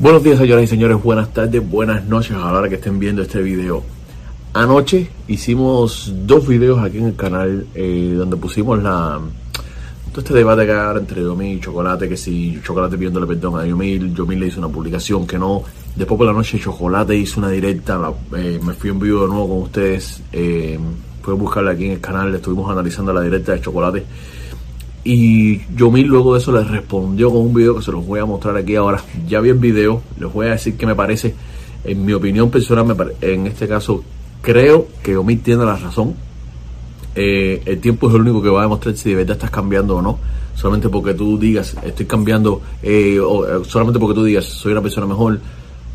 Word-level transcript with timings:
Buenos 0.00 0.22
días 0.22 0.38
señoras 0.38 0.62
y 0.62 0.66
señores, 0.68 1.02
buenas 1.02 1.32
tardes, 1.34 1.68
buenas 1.68 2.04
noches 2.04 2.30
a 2.36 2.52
la 2.52 2.52
hora 2.52 2.68
que 2.68 2.76
estén 2.76 3.00
viendo 3.00 3.20
este 3.20 3.42
video. 3.42 3.82
Anoche 4.52 5.10
hicimos 5.26 6.12
dos 6.24 6.46
videos 6.46 6.78
aquí 6.78 6.98
en 6.98 7.06
el 7.06 7.16
canal 7.16 7.66
eh, 7.74 8.14
donde 8.16 8.36
pusimos 8.36 8.80
la 8.80 9.20
todo 10.12 10.20
este 10.20 10.34
debate 10.34 10.66
que 10.66 10.72
hay 10.72 10.96
entre 10.98 11.22
Yomil 11.22 11.56
y 11.56 11.60
Chocolate, 11.60 12.08
que 12.08 12.16
si 12.16 12.60
Chocolate 12.62 12.96
pidiéndole 12.96 13.26
perdón 13.26 13.58
a 13.58 13.66
Yomil, 13.66 14.14
Yomil 14.14 14.38
le 14.38 14.46
hizo 14.46 14.60
una 14.60 14.68
publicación 14.68 15.26
que 15.26 15.36
no. 15.36 15.64
Después 15.96 16.16
por 16.16 16.28
la 16.28 16.32
noche 16.32 16.60
Chocolate 16.60 17.16
hizo 17.16 17.40
una 17.40 17.50
directa, 17.50 18.00
eh, 18.36 18.60
me 18.62 18.74
fui 18.74 18.90
en 18.90 19.00
vivo 19.00 19.22
de 19.22 19.26
nuevo 19.26 19.48
con 19.48 19.58
ustedes, 19.64 20.22
eh, 20.30 20.78
fue 21.22 21.34
a 21.34 21.36
buscarla 21.36 21.72
aquí 21.72 21.86
en 21.86 21.92
el 21.94 22.00
canal, 22.00 22.32
estuvimos 22.32 22.70
analizando 22.70 23.12
la 23.12 23.22
directa 23.22 23.50
de 23.50 23.62
Chocolate. 23.62 24.04
Y 25.10 25.62
Yomil 25.74 26.06
luego 26.06 26.34
de 26.34 26.40
eso 26.40 26.52
les 26.52 26.68
respondió 26.68 27.30
con 27.30 27.40
un 27.40 27.54
video 27.54 27.74
que 27.74 27.80
se 27.80 27.90
los 27.90 28.06
voy 28.06 28.20
a 28.20 28.26
mostrar 28.26 28.54
aquí 28.58 28.76
ahora. 28.76 29.02
Ya 29.26 29.40
vi 29.40 29.48
el 29.48 29.56
video, 29.56 30.02
les 30.20 30.30
voy 30.30 30.48
a 30.48 30.50
decir 30.50 30.76
que 30.76 30.84
me 30.84 30.94
parece, 30.94 31.34
en 31.82 32.04
mi 32.04 32.12
opinión 32.12 32.50
personal, 32.50 32.94
en 33.22 33.46
este 33.46 33.66
caso, 33.66 34.04
creo 34.42 34.86
que 35.02 35.12
Yomil 35.12 35.40
tiene 35.40 35.64
la 35.64 35.76
razón. 35.76 36.14
Eh, 37.14 37.62
el 37.64 37.80
tiempo 37.80 38.10
es 38.10 38.16
el 38.16 38.20
único 38.20 38.42
que 38.42 38.50
va 38.50 38.58
a 38.58 38.62
demostrar 38.64 38.94
si 38.98 39.08
de 39.08 39.16
verdad 39.16 39.36
estás 39.36 39.50
cambiando 39.50 39.96
o 39.96 40.02
no. 40.02 40.18
Solamente 40.54 40.90
porque 40.90 41.14
tú 41.14 41.38
digas, 41.38 41.74
estoy 41.82 42.04
cambiando, 42.04 42.60
eh, 42.82 43.18
o 43.18 43.46
eh, 43.46 43.64
solamente 43.64 43.98
porque 43.98 44.14
tú 44.14 44.24
digas, 44.24 44.44
soy 44.44 44.72
una 44.72 44.82
persona 44.82 45.06
mejor, 45.06 45.40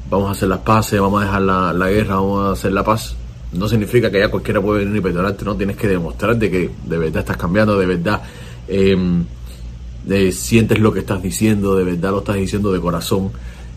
vamos 0.10 0.30
a 0.30 0.32
hacer 0.32 0.50
las 0.50 0.62
paces, 0.62 1.00
vamos 1.00 1.22
a 1.22 1.26
dejar 1.26 1.42
la, 1.44 1.72
la 1.72 1.88
guerra, 1.88 2.16
vamos 2.16 2.48
a 2.48 2.52
hacer 2.54 2.72
la 2.72 2.84
paz. 2.84 3.16
No 3.52 3.68
significa 3.68 4.10
que 4.10 4.18
ya 4.18 4.30
cualquiera 4.30 4.60
puede 4.60 4.86
venir 4.86 4.98
y 4.98 5.02
perdonarte, 5.02 5.46
no 5.46 5.56
tienes 5.56 5.78
que 5.78 5.88
demostrarte 5.88 6.50
que 6.50 6.72
de 6.84 6.98
verdad 6.98 7.20
estás 7.20 7.38
cambiando, 7.38 7.78
de 7.78 7.86
verdad 7.86 8.20
eh, 8.68 10.32
sientes 10.32 10.80
lo 10.80 10.94
que 10.94 11.00
estás 11.00 11.22
diciendo, 11.22 11.76
de 11.76 11.84
verdad 11.84 12.12
lo 12.12 12.20
estás 12.20 12.36
diciendo 12.36 12.72
de 12.72 12.80
corazón. 12.80 13.32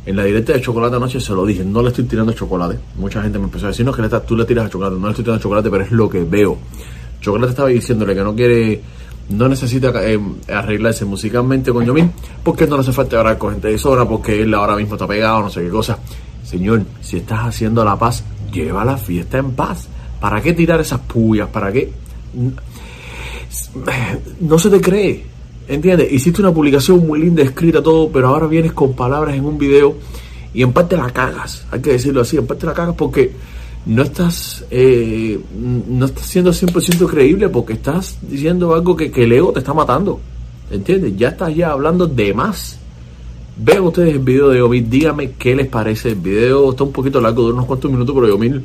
En 0.04 0.14
la 0.14 0.22
directa 0.22 0.52
de 0.52 0.60
chocolate 0.60 0.96
anoche 0.96 1.18
se 1.20 1.32
lo 1.32 1.44
dije, 1.44 1.64
no 1.64 1.82
le 1.82 1.88
estoy 1.88 2.04
tirando 2.04 2.32
chocolate. 2.32 2.78
Mucha 2.96 3.22
gente 3.22 3.38
me 3.38 3.44
empezó 3.44 3.66
a 3.66 3.68
decir, 3.70 3.84
no, 3.84 3.92
que 3.92 4.02
le 4.02 4.08
tú 4.08 4.36
le 4.36 4.44
tiras 4.44 4.66
a 4.66 4.70
chocolate, 4.70 4.96
no 4.96 5.06
le 5.06 5.10
estoy 5.10 5.24
tirando 5.24 5.42
chocolate, 5.42 5.68
pero 5.70 5.84
es 5.84 5.90
lo 5.90 6.08
que 6.08 6.22
veo. 6.22 6.58
Chocolate 7.20 7.50
estaba 7.50 7.68
diciéndole 7.68 8.14
que 8.14 8.22
no 8.22 8.34
quiere, 8.34 8.80
no 9.30 9.48
necesita 9.48 9.92
eh, 10.08 10.20
arreglarse 10.48 11.04
musicalmente 11.04 11.72
con 11.72 11.84
Yomil, 11.84 12.10
porque 12.44 12.66
no 12.68 12.76
hace 12.76 12.92
falta 12.92 13.18
hablar 13.18 13.36
con 13.36 13.52
gente 13.52 13.68
de 13.68 13.78
zona, 13.78 14.06
porque 14.08 14.42
él 14.42 14.54
ahora 14.54 14.76
mismo 14.76 14.94
está 14.94 15.08
pegado, 15.08 15.42
no 15.42 15.50
sé 15.50 15.62
qué 15.62 15.70
cosa. 15.70 15.98
Señor, 16.44 16.84
si 17.00 17.16
estás 17.16 17.40
haciendo 17.40 17.84
la 17.84 17.98
paz, 17.98 18.22
lleva 18.52 18.84
la 18.84 18.96
fiesta 18.96 19.38
en 19.38 19.52
paz. 19.52 19.88
¿Para 20.20 20.40
qué 20.40 20.52
tirar 20.52 20.80
esas 20.80 21.00
puyas? 21.00 21.48
¿Para 21.48 21.72
qué? 21.72 21.92
No 24.40 24.58
se 24.58 24.70
te 24.70 24.80
cree 24.80 25.36
¿Entiendes? 25.68 26.12
Hiciste 26.12 26.40
una 26.40 26.54
publicación 26.54 27.04
muy 27.06 27.20
linda, 27.20 27.42
escrita 27.42 27.82
todo, 27.82 28.08
pero 28.08 28.28
ahora 28.28 28.46
vienes 28.46 28.72
con 28.72 28.92
palabras 28.92 29.34
en 29.34 29.44
un 29.44 29.58
video 29.58 29.96
y 30.54 30.62
en 30.62 30.72
parte 30.72 30.96
la 30.96 31.10
cagas, 31.10 31.66
hay 31.70 31.80
que 31.80 31.92
decirlo 31.92 32.20
así, 32.20 32.36
en 32.36 32.46
parte 32.46 32.66
la 32.66 32.72
cagas 32.72 32.94
porque 32.96 33.32
no 33.84 34.02
estás, 34.02 34.64
eh, 34.70 35.38
no 35.54 36.06
estás 36.06 36.26
siendo 36.26 36.52
100% 36.52 37.08
creíble 37.08 37.48
porque 37.48 37.72
estás 37.72 38.18
diciendo 38.22 38.74
algo 38.74 38.96
que, 38.96 39.10
el 39.14 39.32
ego 39.32 39.52
te 39.52 39.58
está 39.58 39.74
matando. 39.74 40.20
¿Entiendes? 40.70 41.16
Ya 41.16 41.28
estás 41.28 41.54
ya 41.54 41.70
hablando 41.70 42.06
de 42.06 42.34
más. 42.34 42.78
Vean 43.56 43.82
ustedes 43.82 44.10
el 44.10 44.18
video 44.18 44.48
de 44.50 44.58
Yomil, 44.58 44.90
díganme 44.90 45.32
qué 45.32 45.54
les 45.54 45.68
parece. 45.68 46.10
El 46.10 46.16
video 46.16 46.70
está 46.70 46.84
un 46.84 46.92
poquito 46.92 47.20
largo, 47.20 47.46
de 47.46 47.52
unos 47.52 47.66
cuantos 47.66 47.90
minutos, 47.90 48.14
pero 48.14 48.28
Yomil 48.28 48.64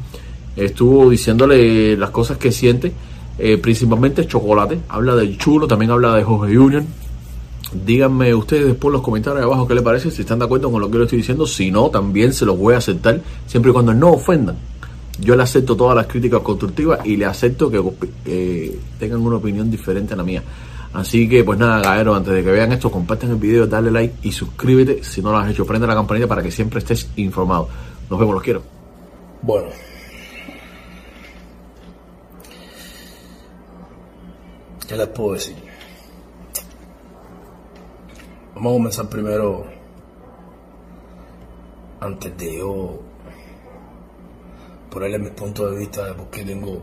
estuvo 0.55 1.09
diciéndole 1.09 1.95
las 1.97 2.09
cosas 2.09 2.37
que 2.37 2.51
siente 2.51 2.91
eh, 3.43 3.57
principalmente 3.57 4.27
chocolate, 4.27 4.81
habla 4.87 5.15
del 5.15 5.35
chulo, 5.35 5.67
también 5.67 5.89
habla 5.89 6.13
de 6.15 6.23
Jorge 6.23 6.59
Union. 6.59 6.85
Díganme 7.85 8.35
ustedes 8.35 8.67
después 8.67 8.89
en 8.89 8.93
los 8.93 9.01
comentarios 9.01 9.43
abajo 9.43 9.67
qué 9.67 9.73
les 9.73 9.83
parece, 9.83 10.11
si 10.11 10.21
están 10.21 10.37
de 10.37 10.45
acuerdo 10.45 10.71
con 10.71 10.79
lo 10.79 10.91
que 10.91 10.97
yo 10.97 11.03
estoy 11.03 11.17
diciendo, 11.17 11.47
si 11.47 11.71
no, 11.71 11.89
también 11.89 12.33
se 12.33 12.45
los 12.45 12.55
voy 12.55 12.75
a 12.75 12.77
aceptar, 12.77 13.19
siempre 13.47 13.71
y 13.71 13.73
cuando 13.73 13.95
no 13.95 14.11
ofendan. 14.11 14.57
Yo 15.19 15.35
le 15.35 15.41
acepto 15.41 15.75
todas 15.75 15.95
las 15.95 16.05
críticas 16.05 16.41
constructivas 16.41 16.99
y 17.03 17.17
le 17.17 17.25
acepto 17.25 17.71
que 17.71 18.77
tengan 18.99 19.21
una 19.21 19.37
opinión 19.37 19.71
diferente 19.71 20.13
a 20.13 20.17
la 20.17 20.23
mía. 20.23 20.43
Así 20.93 21.27
que 21.27 21.43
pues 21.43 21.57
nada, 21.57 21.81
galero, 21.81 22.13
antes 22.13 22.33
de 22.33 22.43
que 22.43 22.51
vean 22.51 22.71
esto, 22.73 22.91
compartan 22.91 23.31
el 23.31 23.37
video, 23.37 23.65
dale 23.65 23.89
like 23.89 24.15
y 24.21 24.31
suscríbete 24.31 25.03
si 25.03 25.21
no 25.21 25.31
lo 25.31 25.37
has 25.37 25.49
hecho. 25.49 25.65
Prende 25.65 25.87
la 25.87 25.95
campanita 25.95 26.27
para 26.27 26.43
que 26.43 26.51
siempre 26.51 26.79
estés 26.79 27.09
informado. 27.15 27.69
Nos 28.07 28.19
vemos, 28.19 28.35
los 28.35 28.43
quiero. 28.43 28.61
Bueno, 29.41 29.69
¿Qué 34.91 34.97
les 34.97 35.07
puedo 35.07 35.31
decir? 35.35 35.55
Vamos 38.55 38.71
a 38.71 38.73
comenzar 38.73 39.07
primero, 39.07 39.65
antes 42.01 42.37
de 42.37 42.57
yo 42.57 42.99
ponerle 44.89 45.17
mi 45.17 45.29
punto 45.29 45.71
de 45.71 45.77
vista 45.77 46.07
de 46.07 46.13
por 46.13 46.29
qué 46.29 46.43
tengo 46.43 46.81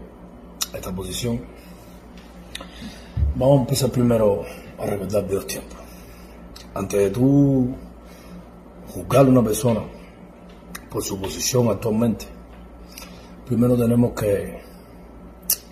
esta 0.73 0.91
posición. 0.91 1.39
Vamos 3.35 3.59
a 3.59 3.61
empezar 3.61 3.91
primero 3.91 4.43
a 4.79 4.87
recordar 4.87 5.29
dos 5.29 5.47
tiempos. 5.47 5.79
Antes 6.73 6.99
de 6.99 7.11
tú 7.11 7.75
juzgar 8.89 9.27
a 9.27 9.29
una 9.29 9.45
persona 9.45 9.83
por 10.89 11.05
su 11.05 11.21
posición 11.21 11.69
actualmente, 11.69 12.25
primero 13.45 13.77
tenemos 13.77 14.13
que, 14.19 14.63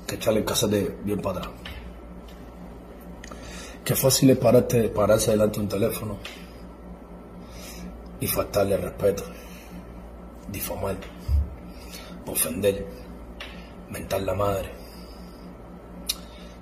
que 0.07 0.17
echarle 0.17 0.41
el 0.41 0.45
casete 0.45 0.99
bien 1.03 1.19
para 1.23 1.39
atrás. 1.39 1.66
Qué 3.87 3.95
fácil 3.95 4.31
es 4.31 4.39
pararte, 4.39 4.89
pararse 4.89 5.31
delante 5.31 5.59
de 5.59 5.63
un 5.63 5.69
teléfono 5.69 6.17
y 8.19 8.27
faltarle 8.27 8.77
respeto, 8.77 9.23
difamar, 10.51 10.97
ofender, 12.27 12.85
mentar 13.89 14.23
la 14.23 14.35
madre, 14.35 14.73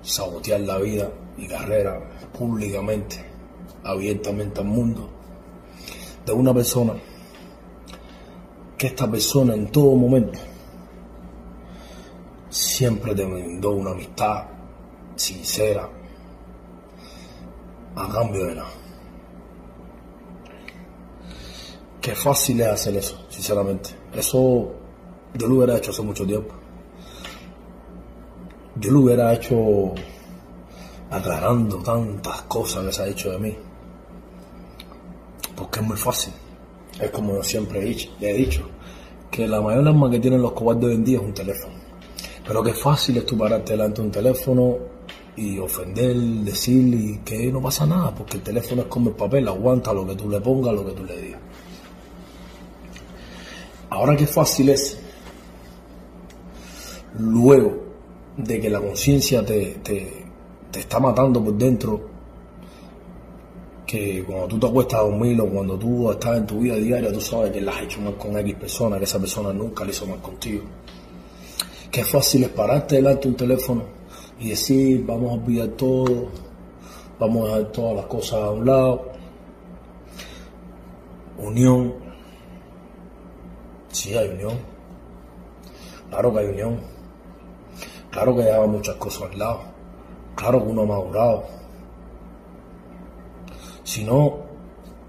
sabotear 0.03 0.59
la 0.59 0.77
vida 0.77 1.11
y 1.35 1.47
carrera 1.47 1.99
públicamente, 2.37 3.25
abiertamente 3.83 4.61
al 4.61 4.67
mundo, 4.67 5.09
de 6.27 6.31
una 6.31 6.53
persona 6.53 6.93
que 8.77 8.85
esta 8.85 9.09
persona 9.09 9.55
en 9.55 9.71
todo 9.71 9.95
momento 9.95 10.37
siempre 12.51 13.15
te 13.15 13.25
brindó 13.25 13.71
una 13.71 13.93
amistad 13.93 14.43
sincera, 15.15 15.89
a 17.95 18.09
cambio 18.09 18.45
de 18.45 18.55
nada. 18.55 18.71
Qué 22.01 22.13
fácil 22.13 22.61
es 22.61 22.67
hacer 22.67 22.95
eso, 22.97 23.25
sinceramente. 23.29 23.89
Eso 24.13 24.71
yo 25.33 25.47
lo 25.47 25.55
hubiera 25.55 25.77
hecho 25.77 25.91
hace 25.91 26.01
mucho 26.01 26.25
tiempo. 26.25 26.53
Yo 28.75 28.91
lo 28.91 28.99
hubiera 29.01 29.33
hecho 29.33 29.93
aclarando 31.09 31.77
tantas 31.77 32.43
cosas 32.43 32.85
que 32.85 32.91
se 32.91 33.01
ha 33.01 33.07
hecho 33.07 33.31
de 33.31 33.39
mí. 33.39 33.57
Porque 35.55 35.79
es 35.79 35.85
muy 35.85 35.97
fácil. 35.97 36.33
Es 36.99 37.09
como 37.09 37.35
yo 37.35 37.43
siempre 37.43 37.79
he 37.79 37.85
dicho, 37.85 38.09
he 38.21 38.33
dicho 38.33 38.69
que 39.31 39.47
la 39.47 39.61
mayor 39.61 39.87
arma 39.87 40.09
que 40.09 40.19
tienen 40.19 40.41
los 40.41 40.51
cobardes 40.53 40.85
hoy 40.85 40.95
en 40.95 41.03
día 41.03 41.17
es 41.17 41.23
un 41.23 41.33
teléfono. 41.33 41.73
Pero 42.45 42.63
qué 42.63 42.73
fácil 42.73 43.17
es 43.17 43.25
tú 43.25 43.37
pararte 43.37 43.73
delante 43.73 44.01
de 44.01 44.07
un 44.07 44.11
teléfono 44.11 44.77
y 45.37 45.59
ofender, 45.59 46.15
decir 46.15 47.19
que 47.23 47.51
no 47.51 47.61
pasa 47.61 47.85
nada, 47.85 48.13
porque 48.15 48.37
el 48.37 48.43
teléfono 48.43 48.83
es 48.83 48.87
como 48.87 49.09
el 49.09 49.15
papel, 49.15 49.47
aguanta 49.47 49.93
lo 49.93 50.07
que 50.07 50.15
tú 50.15 50.29
le 50.29 50.39
pongas, 50.39 50.73
lo 50.73 50.85
que 50.85 50.91
tú 50.93 51.03
le 51.03 51.21
digas. 51.21 51.41
Ahora 53.89 54.15
qué 54.15 54.27
fácil 54.27 54.69
es, 54.69 54.97
luego 57.19 57.83
de 58.37 58.59
que 58.59 58.69
la 58.69 58.79
conciencia 58.79 59.45
te, 59.45 59.75
te, 59.83 60.25
está 60.73 60.99
matando 60.99 61.43
por 61.43 61.53
dentro, 61.53 62.15
que 63.85 64.23
cuando 64.25 64.47
tú 64.47 64.59
te 64.59 64.67
acuestas 64.67 64.99
a 64.99 65.03
dormir 65.03 65.39
o 65.39 65.47
cuando 65.47 65.77
tú 65.77 66.11
estás 66.11 66.37
en 66.37 66.47
tu 66.47 66.59
vida 66.59 66.75
diaria, 66.75 67.11
tú 67.11 67.21
sabes 67.21 67.51
que 67.51 67.61
la 67.61 67.73
has 67.73 67.83
hecho 67.83 68.01
mal 68.01 68.15
con 68.15 68.37
X 68.37 68.55
persona, 68.55 68.97
que 68.97 69.03
esa 69.03 69.19
persona 69.19 69.53
nunca 69.53 69.83
le 69.83 69.91
hizo 69.91 70.05
mal 70.07 70.21
contigo. 70.21 70.63
Qué 71.91 72.03
fácil 72.03 72.43
es 72.43 72.49
pararte 72.49 72.95
delante 72.95 73.23
de 73.23 73.27
un 73.29 73.35
teléfono 73.35 73.94
y 74.39 74.49
decir, 74.49 75.05
vamos 75.05 75.31
a 75.31 75.33
olvidar 75.35 75.69
todo, 75.69 76.27
vamos 77.19 77.49
a 77.49 77.57
dejar 77.57 77.71
todas 77.71 77.95
las 77.95 78.05
cosas 78.05 78.33
a 78.41 78.51
un 78.51 78.65
lado. 78.65 79.05
Unión. 81.37 81.93
Sí 83.89 84.15
hay 84.15 84.29
unión. 84.29 84.57
Claro 86.09 86.33
que 86.33 86.39
hay 86.39 86.47
unión. 86.47 86.79
Claro 88.11 88.35
que 88.35 88.43
dejaba 88.43 88.67
muchas 88.67 88.95
cosas 88.95 89.31
al 89.31 89.39
lado. 89.39 89.59
Claro 90.35 90.63
que 90.63 90.69
uno 90.69 90.81
ha 90.81 90.85
madurado. 90.85 91.43
Si 93.83 94.03
no, 94.03 94.37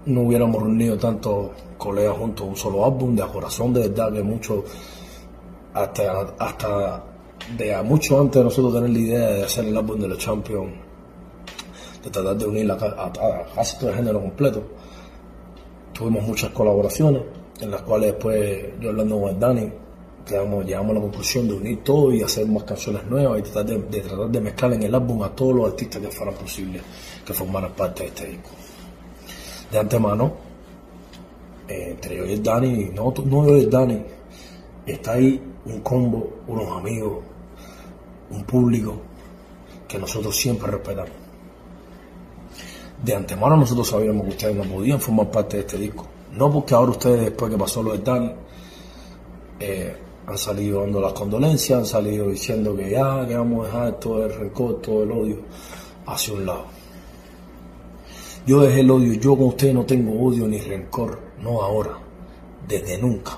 no 0.05 0.21
hubiéramos 0.21 0.61
reunido 0.61 0.97
tantos 0.97 1.49
colegas 1.77 2.17
juntos 2.17 2.47
un 2.47 2.55
solo 2.55 2.85
álbum 2.85 3.15
de 3.15 3.23
corazón, 3.23 3.73
de 3.73 3.87
verdad 3.87 4.13
que 4.13 4.23
muchos, 4.23 4.63
hasta, 5.73 6.21
hasta 6.39 7.03
de 7.55 7.81
mucho 7.83 8.19
antes 8.19 8.39
de 8.39 8.43
nosotros 8.43 8.73
tener 8.73 8.89
la 8.89 8.99
idea 8.99 9.27
de 9.29 9.43
hacer 9.43 9.65
el 9.65 9.77
álbum 9.77 9.99
de 9.99 10.07
los 10.07 10.17
Champions, 10.17 10.73
de 12.03 12.09
tratar 12.09 12.37
de 12.37 12.45
unir 12.45 12.71
a, 12.71 13.47
casi 13.55 13.77
todo 13.77 13.89
el 13.89 13.95
género 13.95 14.21
completo, 14.21 14.63
tuvimos 15.93 16.23
muchas 16.23 16.51
colaboraciones, 16.51 17.21
en 17.61 17.71
las 17.71 17.81
cuales 17.83 18.13
después 18.13 18.79
yo 18.79 18.89
hablando 18.89 19.21
con 19.21 19.39
Dani, 19.39 19.71
llegamos, 20.27 20.65
a 20.65 20.93
la 20.93 20.99
conclusión 20.99 21.47
de 21.47 21.53
unir 21.53 21.83
todo 21.83 22.13
y 22.13 22.21
hacer 22.21 22.45
más 22.47 22.63
canciones 22.63 23.05
nuevas 23.05 23.39
y 23.39 23.43
tratar 23.43 23.65
de, 23.65 23.77
de 23.77 24.01
tratar 24.01 24.29
de 24.29 24.41
mezclar 24.41 24.73
en 24.73 24.83
el 24.83 24.93
álbum 24.93 25.23
a 25.23 25.29
todos 25.29 25.55
los 25.55 25.69
artistas 25.69 26.01
que 26.01 26.09
fueran 26.09 26.35
posibles 26.35 26.81
que 27.25 27.33
formaran 27.33 27.71
parte 27.73 28.03
de 28.03 28.09
este 28.09 28.27
disco. 28.27 28.49
De 29.71 29.79
antemano, 29.79 30.33
eh, 31.67 31.91
entre 31.91 32.17
yo 32.17 32.25
y 32.25 32.33
el 32.33 32.43
Dani, 32.43 32.89
no, 32.93 33.13
no 33.25 33.45
yo 33.47 33.57
y 33.57 33.61
el 33.61 33.69
Dani, 33.69 34.01
está 34.85 35.13
ahí 35.13 35.41
un 35.65 35.81
combo, 35.81 36.41
unos 36.47 36.77
amigos, 36.77 37.23
un 38.31 38.43
público 38.43 39.01
que 39.87 39.97
nosotros 39.97 40.35
siempre 40.35 40.71
respetamos. 40.71 41.11
De 43.03 43.13
antemano 43.15 43.57
nosotros 43.57 43.87
sabíamos 43.87 44.23
que 44.23 44.29
ustedes 44.31 44.55
no 44.55 44.63
podían 44.63 44.99
formar 44.99 45.29
parte 45.29 45.57
de 45.57 45.61
este 45.61 45.77
disco. 45.77 46.07
No 46.33 46.51
porque 46.51 46.73
ahora 46.73 46.91
ustedes, 46.91 47.21
después 47.21 47.51
que 47.51 47.57
pasó 47.57 47.81
lo 47.81 47.93
de 47.93 47.99
Dani, 47.99 48.31
eh, 49.59 49.95
han 50.27 50.37
salido 50.37 50.81
dando 50.81 50.99
las 50.99 51.13
condolencias, 51.13 51.79
han 51.79 51.85
salido 51.85 52.29
diciendo 52.29 52.75
que 52.75 52.89
ya, 52.89 53.25
que 53.27 53.35
vamos 53.35 53.65
a 53.65 53.67
dejar 53.67 53.99
todo 53.99 54.25
el 54.25 54.33
rencor, 54.33 54.81
todo 54.81 55.03
el 55.03 55.11
odio 55.11 55.37
hacia 56.05 56.33
un 56.33 56.45
lado. 56.45 56.65
Yo 58.45 58.61
dejé 58.61 58.81
el 58.81 58.91
odio, 58.91 59.13
yo 59.13 59.37
con 59.37 59.47
ustedes 59.47 59.73
no 59.73 59.85
tengo 59.85 60.25
odio 60.25 60.47
ni 60.47 60.59
rencor, 60.59 61.19
no 61.41 61.61
ahora, 61.61 61.97
desde 62.67 62.97
nunca. 62.97 63.37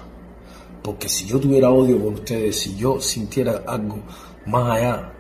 Porque 0.81 1.09
si 1.09 1.25
yo 1.25 1.39
tuviera 1.39 1.69
odio 1.69 2.00
por 2.00 2.13
ustedes, 2.13 2.59
si 2.59 2.75
yo 2.75 3.00
sintiera 3.00 3.63
algo 3.68 3.97
más 4.45 4.77
allá 4.77 5.13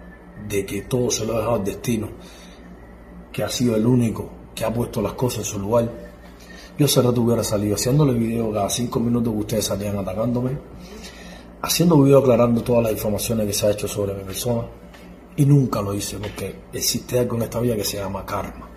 de 0.47 0.65
que 0.65 0.83
todo 0.83 1.11
se 1.11 1.25
lo 1.25 1.33
ha 1.33 1.37
dejado 1.37 1.55
al 1.55 1.63
destino, 1.63 2.09
que 3.31 3.43
ha 3.43 3.49
sido 3.49 3.75
el 3.75 3.85
único 3.85 4.29
que 4.55 4.65
ha 4.65 4.73
puesto 4.73 5.01
las 5.01 5.13
cosas 5.13 5.39
en 5.39 5.45
su 5.45 5.59
lugar, 5.59 5.89
yo 6.77 6.85
hace 6.85 7.01
rato 7.01 7.21
hubiera 7.21 7.43
salido 7.43 7.75
haciéndole 7.75 8.13
video 8.13 8.53
cada 8.53 8.69
cinco 8.69 8.99
minutos 8.99 9.33
que 9.33 9.39
ustedes 9.39 9.65
salían 9.65 9.97
atacándome, 9.97 10.57
haciendo 11.61 12.01
video 12.01 12.19
aclarando 12.19 12.61
todas 12.61 12.83
las 12.83 12.91
informaciones 12.93 13.47
que 13.47 13.53
se 13.53 13.67
ha 13.67 13.71
hecho 13.71 13.87
sobre 13.87 14.13
mi 14.13 14.23
persona, 14.23 14.63
y 15.35 15.45
nunca 15.45 15.81
lo 15.81 15.93
hice 15.93 16.17
porque 16.17 16.55
existe 16.73 17.19
algo 17.19 17.35
en 17.37 17.43
esta 17.43 17.59
vida 17.59 17.75
que 17.75 17.83
se 17.83 17.97
llama 17.97 18.25
karma. 18.25 18.69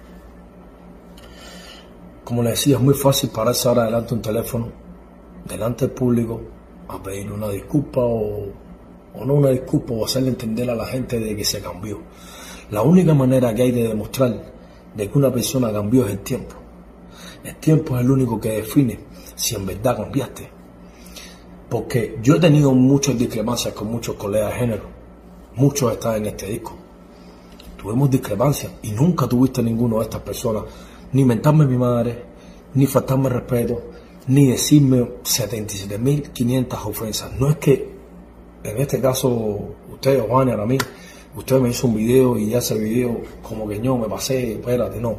Como 2.24 2.42
les 2.42 2.52
decía, 2.52 2.76
es 2.76 2.82
muy 2.82 2.94
fácil 2.94 3.30
pararse 3.30 3.68
ahora 3.68 3.84
delante 3.84 4.10
de 4.10 4.14
un 4.14 4.22
teléfono, 4.22 4.68
delante 5.44 5.86
del 5.86 5.94
público, 5.94 6.40
a 6.88 7.02
pedir 7.02 7.32
una 7.32 7.48
disculpa 7.48 8.00
o, 8.00 8.46
o 9.14 9.24
no 9.24 9.34
una 9.34 9.50
disculpa 9.50 9.92
o 9.94 10.04
hacerle 10.04 10.30
entender 10.30 10.70
a 10.70 10.74
la 10.74 10.86
gente 10.86 11.18
de 11.18 11.36
que 11.36 11.44
se 11.44 11.60
cambió. 11.60 12.00
La 12.70 12.82
única 12.82 13.14
manera 13.14 13.54
que 13.54 13.62
hay 13.62 13.70
de 13.70 13.88
demostrar 13.88 14.52
de 14.94 15.10
que 15.10 15.18
una 15.18 15.32
persona 15.32 15.72
cambió 15.72 16.06
es 16.06 16.12
el 16.12 16.18
tiempo. 16.20 16.54
El 17.44 17.56
tiempo 17.56 17.96
es 17.96 18.04
el 18.04 18.10
único 18.10 18.40
que 18.40 18.50
define 18.50 18.98
si 19.34 19.54
en 19.54 19.66
verdad 19.66 19.96
cambiaste. 19.96 20.48
Porque 21.68 22.18
yo 22.22 22.36
he 22.36 22.40
tenido 22.40 22.72
muchas 22.72 23.18
discrepancias 23.18 23.74
con 23.74 23.88
muchos 23.88 24.16
colegas 24.16 24.52
de 24.52 24.58
género. 24.58 24.84
Muchos 25.56 25.92
están 25.92 26.16
en 26.16 26.26
este 26.26 26.46
disco. 26.46 26.76
Tuvimos 27.76 28.10
discrepancias 28.10 28.72
y 28.82 28.92
nunca 28.92 29.26
tuviste 29.26 29.62
ninguno 29.62 29.98
de 29.98 30.04
estas 30.04 30.22
personas 30.22 30.64
ni 31.12 31.24
mentarme 31.24 31.66
mi 31.66 31.76
madre, 31.76 32.24
ni 32.74 32.86
faltarme 32.86 33.28
respeto, 33.28 33.82
ni 34.28 34.46
decirme 34.46 35.00
77.500 35.22 36.86
ofensas. 36.86 37.32
No 37.38 37.50
es 37.50 37.56
que 37.56 37.91
en 38.64 38.78
este 38.78 39.00
caso 39.00 39.28
usted, 39.92 40.20
Juan, 40.26 40.50
a 40.50 40.66
mí, 40.66 40.78
usted 41.36 41.60
me 41.60 41.70
hizo 41.70 41.86
un 41.86 41.96
video 41.96 42.38
y 42.38 42.50
ya 42.50 42.58
ese 42.58 42.78
video 42.78 43.20
como 43.42 43.68
que 43.68 43.80
yo 43.80 43.96
me 43.96 44.08
pasé, 44.08 44.52
espérate, 44.52 45.00
no. 45.00 45.16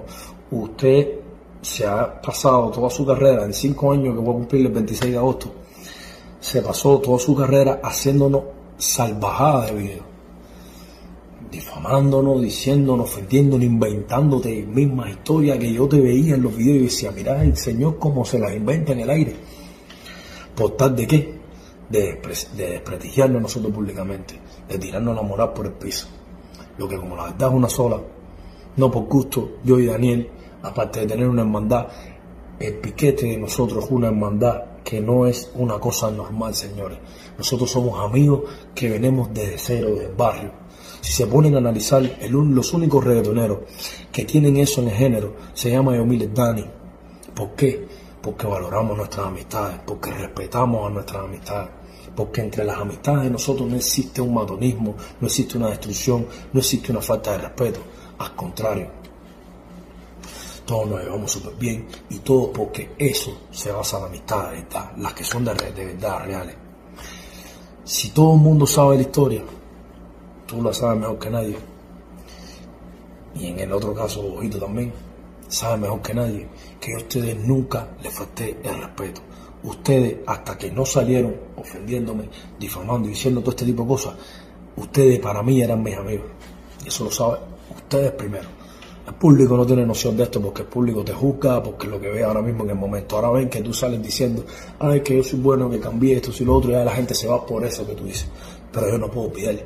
Usted 0.52 1.20
se 1.62 1.86
ha 1.86 2.22
pasado 2.22 2.70
toda 2.72 2.90
su 2.90 3.06
carrera 3.06 3.46
en 3.46 3.54
cinco 3.54 3.92
años 3.92 4.14
que 4.14 4.22
voy 4.22 4.32
a 4.32 4.38
cumplir 4.38 4.66
el 4.66 4.72
26 4.72 5.12
de 5.12 5.18
agosto, 5.18 5.52
se 6.40 6.62
pasó 6.62 7.00
toda 7.00 7.20
su 7.20 7.36
carrera 7.36 7.80
haciéndonos 7.84 8.44
salvajadas 8.78 9.68
de 9.68 9.78
videos 9.78 10.14
difamándonos, 11.54 12.42
diciéndonos, 12.42 13.08
ofendiéndonos, 13.08 13.66
inventándote 13.66 14.64
mismas 14.64 15.12
historias 15.12 15.60
que 15.60 15.72
yo 15.72 15.88
te 15.88 16.00
veía 16.00 16.34
en 16.34 16.42
los 16.42 16.56
videos 16.56 16.78
y 16.78 16.84
decía, 16.86 17.12
mira 17.12 17.42
el 17.44 17.56
Señor 17.56 18.00
cómo 18.00 18.26
se 18.26 18.40
las 18.40 18.54
inventa 18.56 18.92
en 18.92 19.00
el 19.02 19.10
aire. 19.10 19.36
¿Por 20.56 20.72
tal 20.72 20.96
de 20.96 21.08
qué? 21.08 21.33
De, 21.94 22.20
de 22.58 22.70
desprestigiarnos 22.72 23.42
nosotros 23.42 23.72
públicamente, 23.72 24.40
de 24.68 24.80
tirarnos 24.80 25.16
la 25.16 25.22
moral 25.22 25.54
por 25.54 25.68
el 25.68 25.74
piso. 25.74 26.08
Lo 26.78 26.88
que 26.88 26.98
como 26.98 27.16
la 27.16 27.26
verdad 27.26 27.50
es 27.50 27.54
una 27.56 27.70
sola, 27.70 28.02
no 28.78 28.90
por 28.90 29.04
gusto, 29.04 29.58
yo 29.64 29.80
y 29.80 29.86
Daniel, 29.86 30.28
aparte 30.64 31.02
de 31.02 31.06
tener 31.06 31.30
una 31.30 31.44
hermandad, 31.44 31.88
el 32.60 32.76
piquete 32.80 33.28
de 33.28 33.38
nosotros 33.38 33.86
es 33.86 33.92
una 33.92 34.08
hermandad 34.08 34.82
que 34.84 35.00
no 35.00 35.28
es 35.28 35.52
una 35.56 35.80
cosa 35.80 36.10
normal, 36.10 36.56
señores. 36.56 36.98
Nosotros 37.38 37.70
somos 37.70 38.00
amigos 38.00 38.42
que 38.74 38.90
venimos 38.90 39.30
desde 39.32 39.58
cero, 39.58 39.96
del 39.96 40.14
barrio 40.14 40.64
si 41.04 41.12
se 41.12 41.28
ponen 41.28 41.56
a 41.56 41.58
analizar, 41.58 42.02
los 42.30 42.74
únicos 42.74 43.04
reggaetoneros 43.04 43.60
que 44.10 44.24
tienen 44.24 44.56
eso 44.56 44.82
en 44.82 44.88
el 44.88 44.94
género 44.94 45.34
se 45.54 45.70
llama 45.70 45.98
Yomil 45.98 46.34
Dani. 46.34 46.66
¿Por 47.36 47.56
qué? 47.56 47.86
Porque 48.22 48.48
valoramos 48.48 48.96
nuestras 48.96 49.28
amistades, 49.28 49.82
porque 49.86 50.12
respetamos 50.12 50.88
a 50.88 50.94
nuestras 50.94 51.26
amistades, 51.26 51.72
porque 52.16 52.42
entre 52.42 52.64
las 52.64 52.78
amistades 52.78 53.24
de 53.24 53.30
nosotros 53.30 53.70
no 53.70 53.76
existe 53.76 54.22
un 54.22 54.34
matonismo, 54.34 54.96
no 55.20 55.28
existe 55.28 55.58
una 55.58 55.70
destrucción, 55.70 56.28
no 56.52 56.60
existe 56.60 56.92
una 56.92 57.02
falta 57.02 57.32
de 57.32 57.38
respeto. 57.40 57.80
Al 58.20 58.36
contrario, 58.36 58.88
todos 60.66 60.88
nos 60.88 61.04
llevamos 61.04 61.32
súper 61.32 61.56
bien 61.56 61.88
y 62.10 62.20
todo 62.20 62.52
porque 62.52 62.92
eso 62.98 63.38
se 63.52 63.72
basa 63.72 63.98
en 64.00 64.06
amistades 64.06 64.66
las 64.98 65.14
que 65.14 65.24
son 65.24 65.44
de, 65.44 65.54
de 65.54 65.86
verdad 65.86 66.26
reales. 66.26 66.56
Si 67.84 68.10
todo 68.10 68.36
el 68.36 68.40
mundo 68.40 68.66
sabe 68.66 68.96
la 68.96 69.02
historia, 69.02 69.44
tú 70.48 70.62
la 70.62 70.74
sabes 70.74 71.00
mejor 71.00 71.20
que 71.20 71.30
nadie. 71.30 71.58
Y 73.36 73.48
en 73.48 73.60
el 73.60 73.74
otro 73.74 73.94
caso, 73.94 74.22
Ojito 74.22 74.60
también, 74.60 74.94
sabe 75.48 75.78
mejor 75.78 76.02
que 76.02 76.14
nadie 76.14 76.48
que 76.80 76.94
a 76.94 76.98
ustedes 76.98 77.38
nunca 77.38 77.90
les 78.02 78.14
falté 78.14 78.58
el 78.64 78.82
respeto. 78.82 79.22
Ustedes, 79.64 80.18
hasta 80.28 80.58
que 80.58 80.72
no 80.72 80.86
salieron 80.86 81.36
ofendiéndome, 81.56 82.30
difamando 82.60 83.08
y 83.08 83.12
diciendo 83.12 83.42
todo 83.42 83.52
este 83.52 83.66
tipo 83.66 83.84
de 83.84 83.88
cosas, 83.88 84.14
ustedes 84.76 85.20
para 85.20 85.42
mí 85.42 85.62
eran 85.62 85.82
mis 85.82 85.96
amigos. 85.96 86.28
Y 86.84 86.90
eso 86.90 87.06
lo 87.06 87.12
saben 87.12 87.40
ustedes 87.76 88.12
primero. 88.12 88.48
El 89.08 89.16
público 89.16 89.58
no 89.58 89.66
tiene 89.66 89.86
noción 89.86 90.16
de 90.16 90.24
esto 90.24 90.42
porque 90.42 90.62
el 90.62 90.68
público 90.68 91.04
te 91.04 91.14
juzga, 91.14 91.62
porque 91.62 91.88
lo 91.88 92.00
que 92.00 92.10
ve 92.10 92.24
ahora 92.24 92.42
mismo 92.42 92.64
en 92.64 92.72
el 92.72 92.76
momento. 92.78 93.16
Ahora 93.18 93.32
ven 93.32 93.50
que 93.50 93.62
tú 93.62 93.74
sales 93.74 94.02
diciendo, 94.02 94.46
ay, 94.80 95.02
que 95.02 95.18
yo 95.18 95.24
soy 95.24 95.40
bueno, 95.40 95.70
que 95.70 95.80
cambié 95.80 96.16
esto 96.16 96.32
y 96.38 96.46
lo 96.46 96.56
otro, 96.56 96.72
y 96.72 96.74
ya 96.74 96.86
la 96.86 96.92
gente 96.92 97.14
se 97.14 97.28
va 97.28 97.46
por 97.46 97.66
eso 97.66 97.86
que 97.86 97.94
tú 97.94 98.06
dices. 98.06 98.28
Pero 98.72 98.90
yo 98.90 98.98
no 98.98 99.12
puedo 99.12 99.32
pedirle 99.32 99.66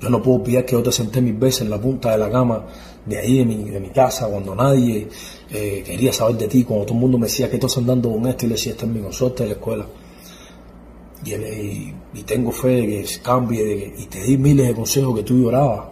yo 0.00 0.08
no 0.08 0.22
puedo 0.22 0.42
pedir 0.42 0.64
que 0.64 0.72
yo 0.72 0.82
te 0.82 0.90
senté 0.90 1.20
mil 1.20 1.34
veces 1.34 1.62
en 1.62 1.70
la 1.70 1.78
punta 1.78 2.12
de 2.12 2.18
la 2.18 2.30
cama 2.30 2.64
de 3.06 3.18
ahí, 3.18 3.38
de 3.38 3.44
mi, 3.44 3.70
de 3.70 3.80
mi 3.80 3.90
casa, 3.90 4.28
cuando 4.28 4.54
nadie 4.54 5.08
eh, 5.50 5.82
quería 5.84 6.12
saber 6.12 6.36
de 6.36 6.48
ti, 6.48 6.64
cuando 6.64 6.86
todo 6.86 6.94
el 6.94 7.00
mundo 7.00 7.18
me 7.18 7.26
decía 7.26 7.48
que 7.48 7.56
estás 7.56 7.76
andando 7.78 8.10
con 8.10 8.26
esto 8.26 8.46
y 8.46 8.48
le 8.48 8.54
decía, 8.54 8.72
este 8.72 8.86
es 8.86 8.90
mi 8.90 9.00
consorte 9.00 9.42
de 9.42 9.48
la 9.50 9.54
escuela. 9.54 9.86
Y, 11.24 11.32
y, 11.32 12.22
tengo 12.24 12.50
fe 12.50 12.68
de 12.68 12.86
que 12.86 13.06
cambie 13.22 13.92
y 13.98 14.06
te 14.06 14.22
di 14.22 14.38
miles 14.38 14.68
de 14.68 14.74
consejos 14.74 15.14
que 15.16 15.22
tú 15.22 15.42
llorabas. 15.42 15.88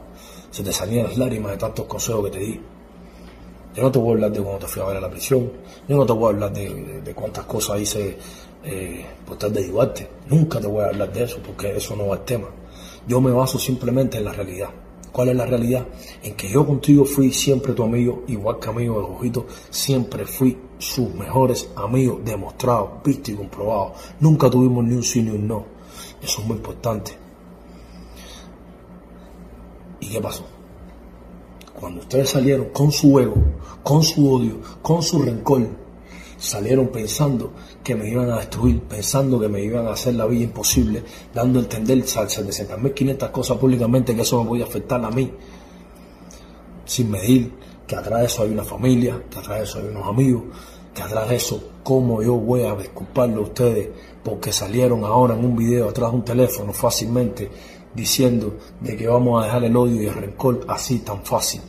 Se 0.51 0.63
te 0.63 0.73
salían 0.73 1.05
las 1.05 1.19
lágrimas 1.19 1.53
de 1.53 1.59
tantos 1.59 1.85
consejos 1.85 2.25
que 2.25 2.31
te 2.31 2.39
di. 2.39 2.61
Yo 3.75 3.83
no 3.83 3.93
te 3.93 3.99
voy 3.99 4.09
a 4.09 4.13
hablar 4.15 4.33
de 4.33 4.41
cuando 4.41 4.59
te 4.61 4.67
fui 4.67 4.83
a 4.83 4.87
ver 4.87 4.97
a 4.97 5.01
la 5.01 5.11
prisión. 5.11 5.53
Yo 5.87 5.97
no 5.97 6.07
te 6.07 6.13
voy 6.13 6.25
a 6.25 6.29
hablar 6.31 6.53
de, 6.53 7.01
de, 7.03 7.15
cuántas 7.15 7.45
cosas 7.45 7.81
hice 7.81 8.17
eh, 8.65 9.05
por 9.27 9.37
tal 9.37 9.53
de. 9.53 9.71
Nunca 10.29 10.61
te 10.61 10.67
voy 10.67 10.83
a 10.83 10.87
hablar 10.87 11.13
de 11.13 11.25
eso 11.25 11.39
porque 11.45 11.77
eso 11.77 11.95
no 11.95 12.09
va 12.09 12.17
al 12.17 12.25
tema. 12.25 12.49
Yo 13.07 13.21
me 13.21 13.31
baso 13.31 13.59
simplemente 13.59 14.17
en 14.17 14.25
la 14.25 14.33
realidad. 14.33 14.71
¿Cuál 15.13 15.31
es 15.31 15.37
la 15.37 15.47
realidad? 15.47 15.87
En 16.23 16.35
que 16.35 16.49
yo 16.49 16.67
contigo 16.67 17.05
fui 17.05 17.33
siempre 17.33 17.73
tu 17.73 17.83
amigo, 17.83 18.25
igual 18.29 18.59
que 18.59 18.69
amigo 18.69 19.01
de 19.01 19.07
Ojito, 19.07 19.47
siempre 19.71 20.25
fui 20.27 20.57
sus 20.79 21.13
mejores 21.15 21.71
amigos, 21.77 22.25
demostrados, 22.25 23.03
visto 23.05 23.33
y 23.33 23.35
comprobados. 23.35 23.93
Nunca 24.21 24.49
tuvimos 24.51 24.85
ni 24.85 24.95
un 24.95 25.03
sí 25.03 25.23
ni 25.23 25.31
un 25.31 25.49
no. 25.49 25.65
Eso 26.23 26.41
es 26.41 26.47
muy 26.47 26.57
importante. 26.57 27.13
¿Y 30.01 30.09
qué 30.09 30.21
pasó? 30.21 30.45
Cuando 31.79 32.01
ustedes 32.01 32.31
salieron 32.31 32.67
con 32.71 32.91
su 32.91 33.19
ego, 33.19 33.37
con 33.83 34.03
su 34.03 34.33
odio, 34.33 34.61
con 34.83 35.03
su 35.03 35.23
rencor, 35.23 35.69
salieron 36.37 36.89
pensando 36.89 37.53
que 37.89 37.95
me 37.95 38.07
iban 38.07 38.31
a 38.31 38.37
destruir, 38.37 38.83
pensando 38.83 39.41
que 39.41 39.49
me 39.49 39.63
iban 39.63 39.87
a 39.87 39.93
hacer 39.93 40.15
la 40.15 40.27
vida 40.27 40.45
imposible, 40.45 41.03
dando 41.33 41.59
a 41.59 41.63
entender 41.63 41.97
700.500 42.05 43.31
cosas 43.31 43.57
públicamente 43.57 44.15
que 44.15 44.21
eso 44.21 44.43
me 44.43 44.49
podía 44.51 44.67
afectar 44.67 45.03
a 45.03 45.11
mí, 45.11 45.33
sin 46.85 47.11
medir 47.11 47.51
que 47.87 47.97
atrás 47.97 48.21
de 48.21 48.27
eso 48.27 48.43
hay 48.43 48.51
una 48.51 48.63
familia, 48.63 49.23
que 49.31 49.39
atrás 49.39 49.57
de 49.57 49.65
eso 49.65 49.79
hay 49.79 49.87
unos 49.87 50.07
amigos, 50.07 50.43
que 50.95 51.01
atrás 51.01 51.31
de 51.31 51.37
eso, 51.37 51.71
cómo 51.83 52.23
yo 52.23 52.35
voy 52.35 52.65
a 52.65 52.75
disculparle 52.75 53.37
a 53.37 53.41
ustedes 53.41 53.89
porque 54.23 54.53
salieron 54.53 55.03
ahora 55.05 55.35
en 55.35 55.47
un 55.47 55.57
video 55.57 55.89
atrás 55.89 56.11
de 56.11 56.17
un 56.19 56.25
teléfono 56.27 56.75
fácilmente 56.75 57.51
diciendo 57.95 58.59
de 58.83 58.99
que 58.99 59.07
vamos 59.07 59.41
a 59.41 59.47
dejar 59.47 59.65
el 59.65 59.75
odio 59.75 60.03
y 60.03 60.07
el 60.09 60.15
rencor 60.15 60.67
así 60.69 60.99
tan 60.99 61.25
fácil. 61.25 61.63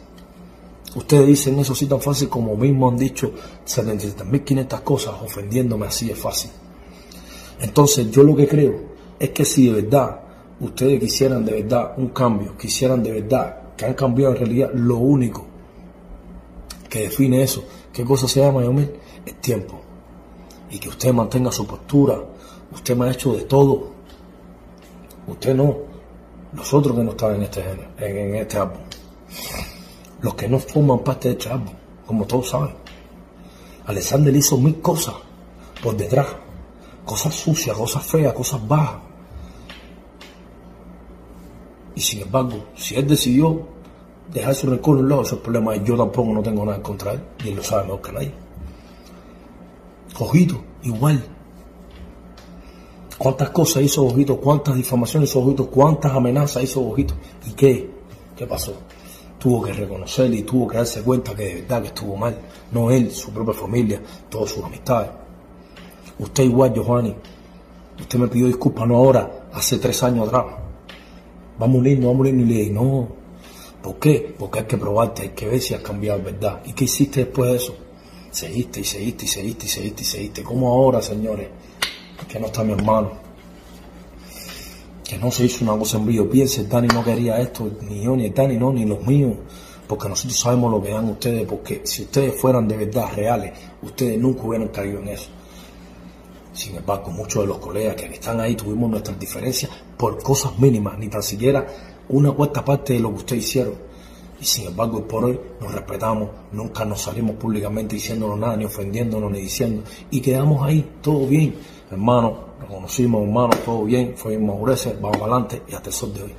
Ustedes 0.96 1.27
dicen 1.27 1.60
eso 1.60 1.74
así 1.74 1.86
tan 1.86 2.01
fácil 2.01 2.29
como 2.29 2.55
mismo 2.55 2.89
han 2.89 2.98
dicho 2.98 3.31
77.500 3.65 4.81
cosas 4.81 5.15
ofendiéndome 5.24 5.86
así 5.86 6.10
es 6.10 6.17
fácil. 6.17 6.51
Entonces 7.60 8.10
yo 8.10 8.24
lo 8.24 8.36
que 8.36 8.48
creo 8.48 8.75
es 9.19 9.29
que 9.29 9.46
si 9.46 9.67
de 9.67 9.81
verdad 9.81 10.19
ustedes 10.60 11.00
quisieran 11.00 11.46
de 11.46 11.62
verdad 11.62 11.93
un 11.98 12.10
cambio, 12.10 12.58
quisieran 12.58 13.03
de 13.03 13.22
verdad 13.22 13.75
que 13.77 13.86
han 13.86 13.93
cambiado 13.93 14.34
en 14.34 14.39
realidad, 14.39 14.72
lo 14.74 14.98
único 14.98 15.46
que 16.89 17.01
define 17.01 17.43
eso, 17.43 17.63
qué 17.93 18.03
cosa 18.03 18.27
se 18.27 18.41
llama, 18.41 18.63
Yomil, 18.63 18.91
es 19.25 19.39
tiempo. 19.39 19.79
Y 20.72 20.79
que 20.79 20.89
usted 20.89 21.13
mantenga 21.13 21.51
su 21.51 21.65
postura, 21.65 22.19
usted 22.74 22.96
me 22.98 23.05
ha 23.05 23.12
hecho 23.12 23.34
de 23.34 23.43
todo, 23.43 23.91
usted 25.27 25.55
no, 25.55 25.77
nosotros 26.53 26.96
que 26.96 27.03
no 27.03 27.12
están 27.12 27.36
en 27.36 27.43
este 27.43 27.63
en 28.00 28.36
este 28.36 28.58
álbum, 28.58 28.79
los 30.22 30.34
que 30.36 30.48
no 30.48 30.60
forman 30.60 31.00
parte 31.00 31.30
de 31.30 31.34
este 31.36 31.50
álbum, 31.50 31.74
como 32.06 32.26
todos 32.26 32.50
saben. 32.50 32.76
Alexander 33.86 34.36
hizo 34.36 34.58
mil 34.58 34.82
cosas 34.82 35.16
por 35.82 35.96
detrás, 35.96 36.28
cosas 37.06 37.34
sucias, 37.34 37.76
cosas 37.76 38.06
feas, 38.06 38.34
cosas 38.34 38.68
bajas. 38.68 39.02
Y 41.96 42.02
sin 42.02 42.22
embargo, 42.22 42.66
si 42.76 42.96
él 42.96 43.08
decidió 43.08 43.68
dejar 44.32 44.54
su 44.54 44.68
rencor 44.68 44.98
un 44.98 45.10
lado, 45.10 45.24
esos 45.24 45.40
problemas, 45.40 45.84
yo 45.84 45.98
tampoco 45.98 46.32
no 46.32 46.42
tengo 46.42 46.66
nada 46.66 46.82
contra 46.82 47.14
él, 47.14 47.22
y 47.44 47.50
él 47.50 47.56
lo 47.56 47.64
sabe 47.64 47.84
mejor 47.84 48.02
que 48.02 48.12
nadie. 48.12 48.34
Ojito, 50.20 50.62
igual. 50.84 51.24
¿Cuántas 53.18 53.50
cosas 53.50 53.84
hizo 53.84 54.06
Ojito? 54.06 54.38
¿Cuántas 54.38 54.76
difamaciones 54.76 55.30
hizo 55.30 55.40
Ojito? 55.40 55.68
¿Cuántas 55.68 56.14
amenazas 56.14 56.64
hizo 56.64 56.82
Ojito? 56.82 57.16
¿Y 57.46 57.52
qué? 57.52 57.90
¿Qué 58.38 58.46
pasó? 58.46 58.74
Tuvo 59.39 59.63
que 59.63 59.72
reconocer 59.72 60.34
y 60.34 60.43
tuvo 60.43 60.67
que 60.67 60.77
darse 60.77 61.01
cuenta 61.01 61.34
que 61.34 61.43
de 61.43 61.55
verdad 61.62 61.81
que 61.81 61.88
estuvo 61.88 62.17
mal. 62.17 62.38
No 62.72 62.91
él, 62.91 63.12
su 63.12 63.31
propia 63.31 63.53
familia, 63.53 64.01
todas 64.29 64.51
sus 64.51 64.63
amistades. 64.63 65.10
Usted 66.19 66.43
igual, 66.43 66.74
Giovanni. 66.74 67.15
Usted 68.00 68.19
me 68.19 68.27
pidió 68.27 68.48
disculpas 68.48 68.88
no 68.88 68.98
ahora, 68.98 69.48
hace 69.53 69.77
tres 69.77 70.03
años 70.03 70.27
atrás. 70.27 70.46
Vamos 71.58 71.75
a 71.75 71.79
unirnos, 71.79 72.08
vamos 72.08 72.27
a 72.27 72.29
unirnos. 72.29 72.46
Y 72.46 72.53
le 72.53 72.60
dije, 72.60 72.72
no. 72.72 73.08
¿Por 73.81 73.96
qué? 73.96 74.36
Porque 74.38 74.60
hay 74.60 74.65
que 74.65 74.77
probarte, 74.77 75.22
hay 75.22 75.29
que 75.29 75.48
ver 75.48 75.62
si 75.62 75.74
has 75.74 75.81
cambiado, 75.81 76.22
¿verdad? 76.22 76.62
¿Y 76.65 76.74
qué 76.74 76.84
hiciste 76.84 77.24
después 77.24 77.50
de 77.50 77.58
eso? 77.58 77.75
Seguiste 78.31 78.81
y 78.81 78.84
seguiste 78.84 79.25
y 79.25 79.27
seguiste 79.27 79.65
y 79.65 79.69
seguiste 79.69 80.01
y 80.01 80.05
seguiste. 80.05 80.43
¿Cómo 80.43 80.69
ahora, 80.69 81.01
señores? 81.01 81.48
Que 82.27 82.39
no 82.39 82.48
está 82.48 82.63
mi 82.63 82.74
hermano. 82.74 83.28
Que 85.10 85.18
no 85.18 85.32
se 85.32 85.46
hizo 85.46 85.63
una 85.66 85.75
cosa 85.75 85.98
en 85.98 86.06
brillo. 86.06 86.30
Piense, 86.30 86.66
Dani 86.66 86.88
no 86.88 87.04
quería 87.04 87.39
esto, 87.39 87.68
ni 87.82 88.04
yo, 88.04 88.16
ni 88.16 88.30
Dani, 88.30 88.58
no, 88.58 88.72
ni 88.72 88.86
los 88.86 89.01
míos. 89.08 89.38
Porque 89.88 90.08
nosotros 90.08 90.39
sabemos 90.39 90.70
lo 90.70 90.84
que 90.84 90.92
dan 90.92 91.10
ustedes. 91.10 91.48
Porque 91.48 91.82
si 91.84 92.04
ustedes 92.04 92.39
fueran 92.39 92.68
de 92.68 92.78
verdad 92.78 93.12
reales, 93.16 93.54
ustedes 93.82 94.20
nunca 94.20 94.44
hubieran 94.44 94.68
caído 94.68 95.00
en 95.00 95.08
eso. 95.08 95.30
Sin 96.54 96.75
embargo, 96.75 97.10
muchos 97.10 97.42
de 97.42 97.48
los 97.48 97.58
colegas 97.58 97.96
que 97.96 98.06
están 98.06 98.39
ahí 98.39 98.54
tuvimos 98.54 98.88
nuestras 98.88 99.18
diferencias 99.18 99.72
por 99.98 100.22
cosas 100.22 100.60
mínimas, 100.60 101.00
ni 101.00 101.08
tan 101.08 101.24
siquiera 101.24 101.66
una 102.10 102.32
cuarta 102.32 102.63
parte 102.63 102.94
de 102.94 103.00
lo 103.00 103.10
que 103.10 103.16
ustedes 103.16 103.46
hicieron. 103.46 103.74
Y 104.39 104.46
sin 104.46 104.68
embargo, 104.68 105.08
por 105.08 105.25
hoy 105.25 105.39
nos 105.60 105.72
respetamos, 105.72 106.30
nunca 106.51 106.86
nos 106.86 107.01
salimos 107.01 107.36
públicamente 107.36 107.96
diciéndonos 107.96 108.38
nada, 108.38 108.56
ni 108.56 108.66
ofendiéndonos, 108.66 109.32
ni 109.32 109.39
diciendo. 109.39 109.82
Y 110.12 110.22
quedamos 110.22 110.63
ahí, 110.63 110.98
todo 111.01 111.25
bien. 111.25 111.56
Hermano, 111.89 112.49
conocimos, 112.70 113.24
hermano, 113.24 113.50
todo 113.66 113.84
bien, 113.84 114.14
fue 114.16 114.38
madurez, 114.38 114.88
vamos 115.02 115.22
adelante 115.22 115.64
y 115.68 115.74
hasta 115.74 115.90
el 115.90 115.96
sol 115.96 116.14
de 116.14 116.24
hoy. 116.24 116.34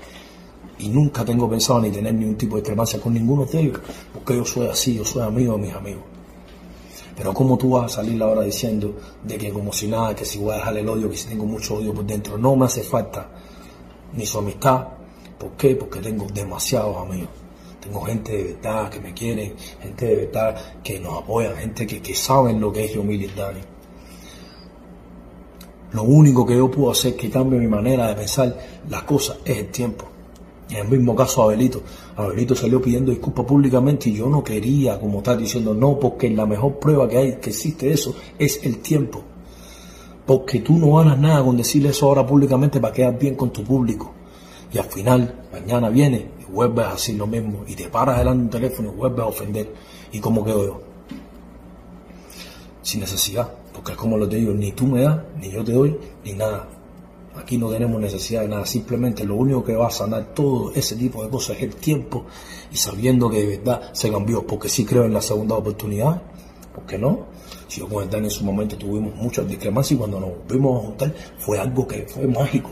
Y 0.79 0.89
nunca 0.89 1.25
tengo 1.25 1.51
pensado 1.51 1.81
ni 1.81 1.91
tener 1.91 2.15
ningún 2.15 2.37
tipo 2.37 2.57
de 2.57 2.63
discrepancia 2.63 3.01
con 3.01 3.13
ninguno 3.13 3.45
de 3.45 3.61
ellos, 3.61 3.81
porque 4.15 4.37
yo 4.37 4.45
soy 4.45 4.69
así, 4.69 4.95
yo 4.95 5.05
soy 5.05 5.23
amigo 5.23 5.55
de 5.55 5.59
mis 5.59 5.75
amigos. 5.75 6.05
Pero 7.17 7.35
¿cómo 7.35 7.59
tú 7.59 7.71
vas 7.71 7.85
a 7.85 7.97
salir 7.97 8.23
ahora 8.23 8.43
diciendo 8.43 8.95
de 9.23 9.37
que 9.37 9.53
como 9.53 9.73
si 9.75 9.89
nada, 9.89 10.15
que 10.15 10.25
si 10.25 10.39
voy 10.39 10.53
a 10.53 10.57
dejar 10.57 10.79
el 10.79 10.89
odio, 10.89 11.11
que 11.11 11.19
si 11.19 11.29
tengo 11.29 11.45
mucho 11.45 11.75
odio 11.75 11.93
por 11.93 12.07
dentro? 12.07 12.39
No 12.39 12.57
me 12.57 12.65
hace 12.65 12.83
falta 12.83 13.29
ni 14.15 14.25
su 14.25 14.39
amistad. 14.39 14.87
¿Por 15.39 15.51
qué? 15.53 15.77
Porque 15.77 16.01
tengo 16.01 16.27
demasiados 16.33 16.97
amigos. 16.97 17.29
Tengo 17.79 18.01
gente 18.03 18.33
de 18.33 18.45
verdad 18.55 18.89
que 18.89 19.01
me 19.01 19.13
quiere, 19.13 19.55
gente 19.83 20.07
de 20.07 20.17
verdad 20.17 20.81
que 20.83 20.99
nos 20.99 21.23
apoya, 21.23 21.55
gente 21.57 21.87
que, 21.87 22.01
que 22.01 22.15
saben 22.15 22.59
lo 22.59 22.73
que 22.73 22.87
es 22.87 22.95
Yomil 22.95 23.23
y 23.23 23.27
Dani. 23.27 23.61
Lo 25.93 26.05
único 26.05 26.47
que 26.47 26.57
yo 26.57 26.71
puedo 26.71 26.91
hacer 26.91 27.17
que 27.17 27.31
cambie 27.31 27.59
mi 27.59 27.67
manera 27.67 28.09
de 28.09 28.15
pensar 28.15 28.57
las 28.89 29.03
cosas 29.03 29.39
es 29.45 29.59
el 29.59 29.67
tiempo. 29.69 30.07
En 30.71 30.77
el 30.77 30.89
mismo 30.89 31.17
caso 31.17 31.43
Abelito. 31.43 31.83
Abelito 32.17 32.55
salió 32.55 32.81
pidiendo 32.81 33.11
disculpas 33.11 33.45
públicamente 33.45 34.09
y 34.09 34.15
yo 34.15 34.29
no 34.29 34.45
quería, 34.45 35.01
como 35.01 35.21
tal, 35.21 35.39
diciendo 35.39 35.75
no, 35.75 35.99
porque 35.99 36.31
la 36.31 36.47
mejor 36.47 36.79
prueba 36.79 37.09
que 37.09 37.17
hay, 37.17 37.37
que 37.37 37.51
existe 37.51 37.93
eso, 37.93 38.15
es 38.39 38.61
el 38.63 38.79
tiempo. 38.79 39.23
Porque 40.27 40.61
tú 40.61 40.79
no 40.79 40.95
ganas 40.95 41.19
nada 41.19 41.45
con 41.45 41.57
decirle 41.57 41.89
eso 41.89 42.07
ahora 42.07 42.25
públicamente 42.25 42.79
para 42.79 42.95
quedar 42.95 43.19
bien 43.19 43.35
con 43.35 43.51
tu 43.51 43.65
público. 43.65 44.13
Y 44.73 44.79
al 44.79 44.85
final, 44.85 45.47
mañana 45.53 45.89
viene 45.89 46.31
y 46.41 46.53
vuelves 46.53 46.87
a 46.87 46.93
decir 46.93 47.17
lo 47.17 47.27
mismo 47.27 47.65
y 47.67 47.75
te 47.75 47.89
paras 47.89 48.19
delante 48.19 48.39
de 48.39 48.45
un 48.45 48.51
teléfono 48.51 48.93
y 48.93 48.97
vuelves 48.97 49.21
a 49.21 49.27
ofender. 49.27 49.75
¿Y 50.13 50.21
cómo 50.21 50.45
quedo 50.45 50.65
yo? 50.65 50.81
Sin 52.83 53.01
necesidad, 53.01 53.53
porque 53.83 53.97
como 53.97 54.19
lo 54.19 54.29
te 54.29 54.37
digo, 54.37 54.53
ni 54.53 54.73
tú 54.73 54.87
me 54.87 55.01
das, 55.01 55.19
ni 55.41 55.51
yo 55.51 55.65
te 55.65 55.73
doy, 55.73 55.97
ni 56.23 56.35
nada. 56.35 56.69
Aquí 57.35 57.57
no 57.57 57.71
tenemos 57.71 57.99
necesidad 57.99 58.43
de 58.43 58.49
nada, 58.49 58.67
simplemente 58.67 59.25
lo 59.25 59.37
único 59.37 59.65
que 59.65 59.75
va 59.75 59.87
a 59.87 59.91
sanar 59.91 60.35
todo 60.35 60.71
ese 60.75 60.97
tipo 60.97 61.25
de 61.25 61.31
cosas 61.31 61.57
es 61.57 61.63
el 61.63 61.77
tiempo 61.77 62.27
y 62.71 62.77
sabiendo 62.77 63.31
que 63.31 63.39
de 63.39 63.57
verdad 63.57 63.91
se 63.95 64.11
cambió, 64.11 64.47
porque 64.47 64.69
sí 64.69 64.85
creo 64.85 65.07
en 65.07 65.15
la 65.15 65.23
segunda 65.23 65.55
oportunidad, 65.55 66.21
¿por 66.75 66.85
qué 66.85 66.99
no? 66.99 67.21
Si 67.69 67.81
yo 67.81 67.89
con 67.89 68.15
en 68.15 68.31
su 68.31 68.45
momento 68.45 68.77
tuvimos 68.77 69.15
muchas 69.15 69.49
discrepancias 69.49 69.93
y 69.93 69.97
cuando 69.97 70.21
nos 70.21 70.31
volvimos 70.47 70.77
a 70.77 70.87
juntar 70.87 71.15
fue 71.39 71.59
algo 71.59 71.89
que 71.89 72.03
fue 72.07 72.27
mágico. 72.27 72.69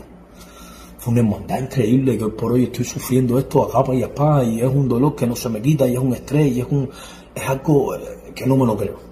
Fue 0.99 1.11
una 1.11 1.21
hermandad 1.21 1.59
increíble 1.61 2.19
que 2.19 2.25
hoy 2.25 2.31
por 2.33 2.51
hoy 2.51 2.65
estoy 2.65 2.85
sufriendo 2.85 3.39
esto 3.39 3.63
a 3.63 3.71
capa 3.71 3.95
y 3.95 4.03
a 4.03 4.07
espada 4.07 4.43
y 4.43 4.61
es 4.61 4.67
un 4.67 4.87
dolor 4.87 5.15
que 5.15 5.25
no 5.25 5.35
se 5.35 5.49
me 5.49 5.59
quita 5.59 5.87
y 5.87 5.93
es 5.93 5.99
un 5.99 6.13
estrés 6.13 6.55
y 6.55 6.61
es, 6.61 6.67
un, 6.69 6.87
es 7.33 7.49
algo 7.49 7.95
eh, 7.95 8.31
que 8.35 8.45
no 8.45 8.55
me 8.55 8.67
lo 8.67 8.77
creo. 8.77 9.08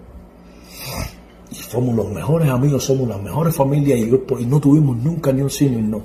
Y 1.67 1.71
somos 1.71 1.95
los 1.95 2.09
mejores 2.09 2.49
amigos, 2.49 2.83
somos 2.83 3.07
las 3.07 3.21
mejores 3.21 3.55
familias 3.55 3.99
y, 3.99 4.03
y 4.41 4.45
no 4.45 4.59
tuvimos 4.59 4.97
nunca 4.97 5.31
ni 5.31 5.41
un 5.41 5.51
ni 5.59 5.75
un 5.75 5.91
no. 5.91 6.01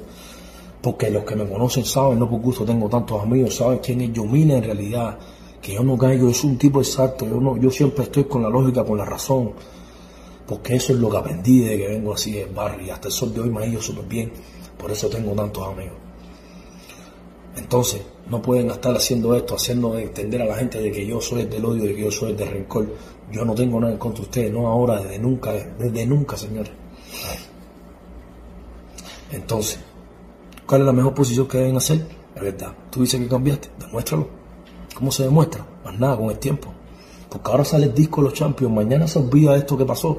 Porque 0.81 1.11
los 1.11 1.25
que 1.25 1.37
me 1.37 1.47
conocen 1.47 1.85
saben, 1.85 2.19
no 2.19 2.29
por 2.29 2.41
gusto 2.41 2.65
tengo 2.65 2.89
tantos 2.89 3.23
amigos, 3.23 3.55
saben 3.55 3.79
quién 3.79 4.01
es 4.01 4.13
Yomina 4.13 4.57
en 4.57 4.65
realidad, 4.65 5.19
que 5.61 5.75
yo 5.75 5.85
no 5.85 5.97
caigo, 5.97 6.29
es 6.29 6.43
un 6.43 6.59
tipo 6.59 6.81
exacto, 6.81 7.25
yo, 7.25 7.41
no, 7.41 7.57
yo 7.57 7.71
siempre 7.71 8.05
estoy 8.05 8.25
con 8.25 8.43
la 8.43 8.49
lógica, 8.49 8.85
con 8.85 8.99
la 8.99 9.05
razón, 9.05 9.53
porque 10.47 10.75
eso 10.75 10.93
es 10.93 10.99
lo 10.99 11.09
que 11.09 11.19
aprendí 11.19 11.61
de 11.61 11.79
que 11.79 11.89
vengo 11.89 12.15
así 12.15 12.33
del 12.33 12.53
barrio 12.53 12.87
y 12.89 12.91
hasta 12.91 13.07
el 13.09 13.15
sol 13.15 13.33
de 13.33 13.43
hoy 13.43 13.51
me 13.51 13.63
ha 13.63 13.67
ido 13.67 13.81
súper 13.81 14.05
bien, 14.07 14.33
por 14.77 14.91
eso 14.91 15.09
tengo 15.09 15.33
tantos 15.33 15.69
amigos. 15.69 16.12
Entonces, 17.57 18.03
no 18.29 18.41
pueden 18.41 18.71
estar 18.71 18.97
haciendo 18.97 19.35
esto, 19.35 19.57
haciendo 19.57 19.99
entender 19.99 20.43
a 20.43 20.47
la 20.47 20.57
gente 20.57 20.81
de 20.81 20.91
que 20.91 21.07
yo 21.07 21.21
soy 21.21 21.43
el 21.43 21.51
del 21.51 21.65
odio, 21.65 21.85
de 21.85 21.95
que 21.95 22.03
yo 22.03 22.11
soy 22.11 22.31
el 22.31 22.37
del 22.37 22.49
rencor. 22.49 22.89
Yo 23.31 23.45
no 23.45 23.55
tengo 23.55 23.81
nada 23.81 23.93
en 23.93 23.99
contra 23.99 24.23
de 24.23 24.29
ustedes, 24.29 24.53
no 24.53 24.67
ahora, 24.69 25.01
desde 25.01 25.19
nunca, 25.19 25.53
desde 25.53 26.07
nunca, 26.07 26.37
señores. 26.37 26.73
Entonces, 29.31 29.79
¿cuál 30.67 30.83
es 30.83 30.87
la 30.87 30.93
mejor 30.93 31.15
posición 31.15 31.47
que 31.47 31.59
deben 31.59 31.77
hacer? 31.77 32.07
Es 32.35 32.43
verdad, 32.43 32.73
tú 32.91 33.01
dices 33.01 33.21
que 33.21 33.29
cambiaste, 33.29 33.71
demuéstralo. 33.79 34.29
¿Cómo 34.95 35.11
se 35.11 35.25
demuestra? 35.25 35.67
Más 35.85 35.99
nada, 35.99 36.17
con 36.17 36.31
el 36.31 36.39
tiempo. 36.39 36.73
Porque 37.31 37.51
ahora 37.51 37.65
sale 37.65 37.87
el 37.87 37.95
disco 37.95 38.21
de 38.21 38.29
los 38.29 38.39
Champions, 38.39 38.75
mañana 38.75 39.07
se 39.07 39.19
olvida 39.19 39.57
esto 39.57 39.77
que 39.77 39.87
pasó 39.87 40.19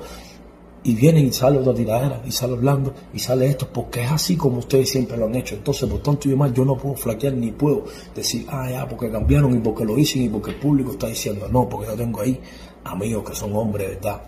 y 0.83 0.95
viene 0.95 1.21
y 1.21 1.31
sale 1.31 1.59
otra 1.59 1.73
tiradera, 1.73 2.21
y 2.25 2.31
sale 2.31 2.53
hablando, 2.53 2.93
y 3.13 3.19
sale 3.19 3.47
esto, 3.47 3.67
porque 3.71 4.03
es 4.03 4.11
así 4.11 4.35
como 4.35 4.59
ustedes 4.59 4.89
siempre 4.89 5.17
lo 5.17 5.25
han 5.25 5.35
hecho. 5.35 5.55
Entonces, 5.55 5.89
por 5.89 6.01
tanto 6.01 6.27
y 6.27 6.31
demás, 6.31 6.51
yo 6.53 6.65
no 6.65 6.75
puedo 6.75 6.95
flaquear 6.95 7.33
ni 7.33 7.51
puedo 7.51 7.85
decir, 8.13 8.45
ah, 8.49 8.69
ya, 8.69 8.87
porque 8.87 9.09
cambiaron 9.09 9.55
y 9.55 9.59
porque 9.59 9.85
lo 9.85 9.95
dicen 9.95 10.23
y 10.23 10.29
porque 10.29 10.51
el 10.51 10.57
público 10.57 10.91
está 10.91 11.07
diciendo, 11.07 11.47
no, 11.49 11.69
porque 11.69 11.87
yo 11.87 11.95
tengo 11.95 12.21
ahí 12.21 12.39
amigos 12.83 13.29
que 13.29 13.35
son 13.35 13.55
hombres, 13.55 13.89
¿verdad? 13.95 14.21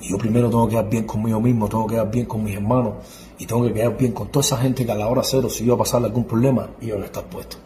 Y 0.00 0.10
yo 0.10 0.18
primero 0.18 0.50
tengo 0.50 0.66
que 0.66 0.72
quedar 0.72 0.90
bien 0.90 1.04
conmigo 1.04 1.40
mismo, 1.40 1.68
tengo 1.68 1.86
que 1.86 1.94
quedar 1.94 2.10
bien 2.10 2.26
con 2.26 2.42
mis 2.42 2.56
hermanos, 2.56 2.94
y 3.38 3.46
tengo 3.46 3.64
que 3.64 3.72
quedar 3.72 3.96
bien 3.96 4.12
con 4.12 4.28
toda 4.28 4.44
esa 4.44 4.56
gente 4.56 4.84
que 4.84 4.90
a 4.90 4.96
la 4.96 5.06
hora 5.06 5.22
cero, 5.22 5.48
si 5.48 5.64
yo 5.64 5.74
a 5.74 5.78
pasarle 5.78 6.08
algún 6.08 6.24
problema, 6.24 6.70
yo 6.80 6.98
no 6.98 7.04
estar 7.04 7.24
puesto. 7.24 7.58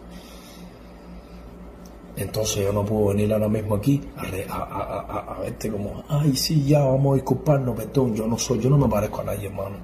Entonces 2.19 2.65
yo 2.65 2.73
no 2.73 2.85
puedo 2.85 3.07
venir 3.07 3.33
ahora 3.33 3.49
mismo 3.49 3.77
aquí 3.77 4.01
a, 4.17 4.53
a, 4.53 5.35
a, 5.35 5.41
verte 5.41 5.71
como, 5.71 6.03
ay, 6.09 6.35
sí, 6.35 6.65
ya, 6.65 6.81
vamos 6.81 7.13
a 7.13 7.15
disculparnos, 7.15 7.77
perdón, 7.77 8.13
yo 8.17 8.27
no 8.27 8.37
soy, 8.37 8.59
yo 8.59 8.69
no 8.69 8.77
me 8.77 8.89
parezco 8.89 9.21
a 9.21 9.25
nadie, 9.25 9.47
hermano. 9.47 9.77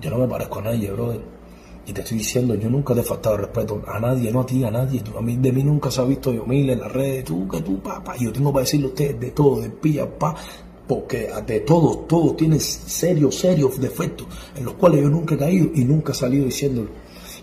Yo 0.00 0.10
no 0.10 0.18
me 0.18 0.26
parezco 0.26 0.58
a 0.58 0.62
nadie, 0.62 0.90
brother. 0.90 1.20
Y 1.86 1.92
te 1.92 2.00
estoy 2.00 2.18
diciendo, 2.18 2.56
yo 2.56 2.68
nunca 2.68 2.92
te 2.92 3.00
he 3.00 3.04
faltado 3.04 3.36
respeto 3.36 3.82
a 3.86 4.00
nadie, 4.00 4.32
no 4.32 4.40
a 4.40 4.46
ti, 4.46 4.64
a 4.64 4.70
nadie. 4.70 5.00
a 5.16 5.20
mí, 5.20 5.36
de 5.36 5.52
mí 5.52 5.62
nunca 5.62 5.92
se 5.92 6.00
ha 6.00 6.04
visto 6.04 6.32
yo 6.32 6.44
mil 6.44 6.68
en 6.70 6.80
las 6.80 6.90
redes, 6.90 7.24
tú, 7.24 7.46
que 7.46 7.60
tú, 7.60 7.80
papá. 7.80 8.16
Yo 8.18 8.32
tengo 8.32 8.52
para 8.52 8.64
decirle 8.64 8.86
a 8.86 8.88
ustedes 8.88 9.20
de 9.20 9.30
todo, 9.30 9.60
de 9.60 9.70
pilla, 9.70 10.08
pa, 10.18 10.34
porque 10.88 11.30
de 11.46 11.60
todo, 11.60 11.98
todo 11.98 12.34
tiene 12.34 12.58
serios, 12.58 13.36
serios 13.36 13.80
defectos 13.80 14.26
en 14.56 14.64
los 14.64 14.74
cuales 14.74 15.02
yo 15.02 15.08
nunca 15.08 15.36
he 15.36 15.38
caído 15.38 15.70
y 15.72 15.84
nunca 15.84 16.10
he 16.10 16.16
salido 16.16 16.46
diciéndolo. 16.46 16.88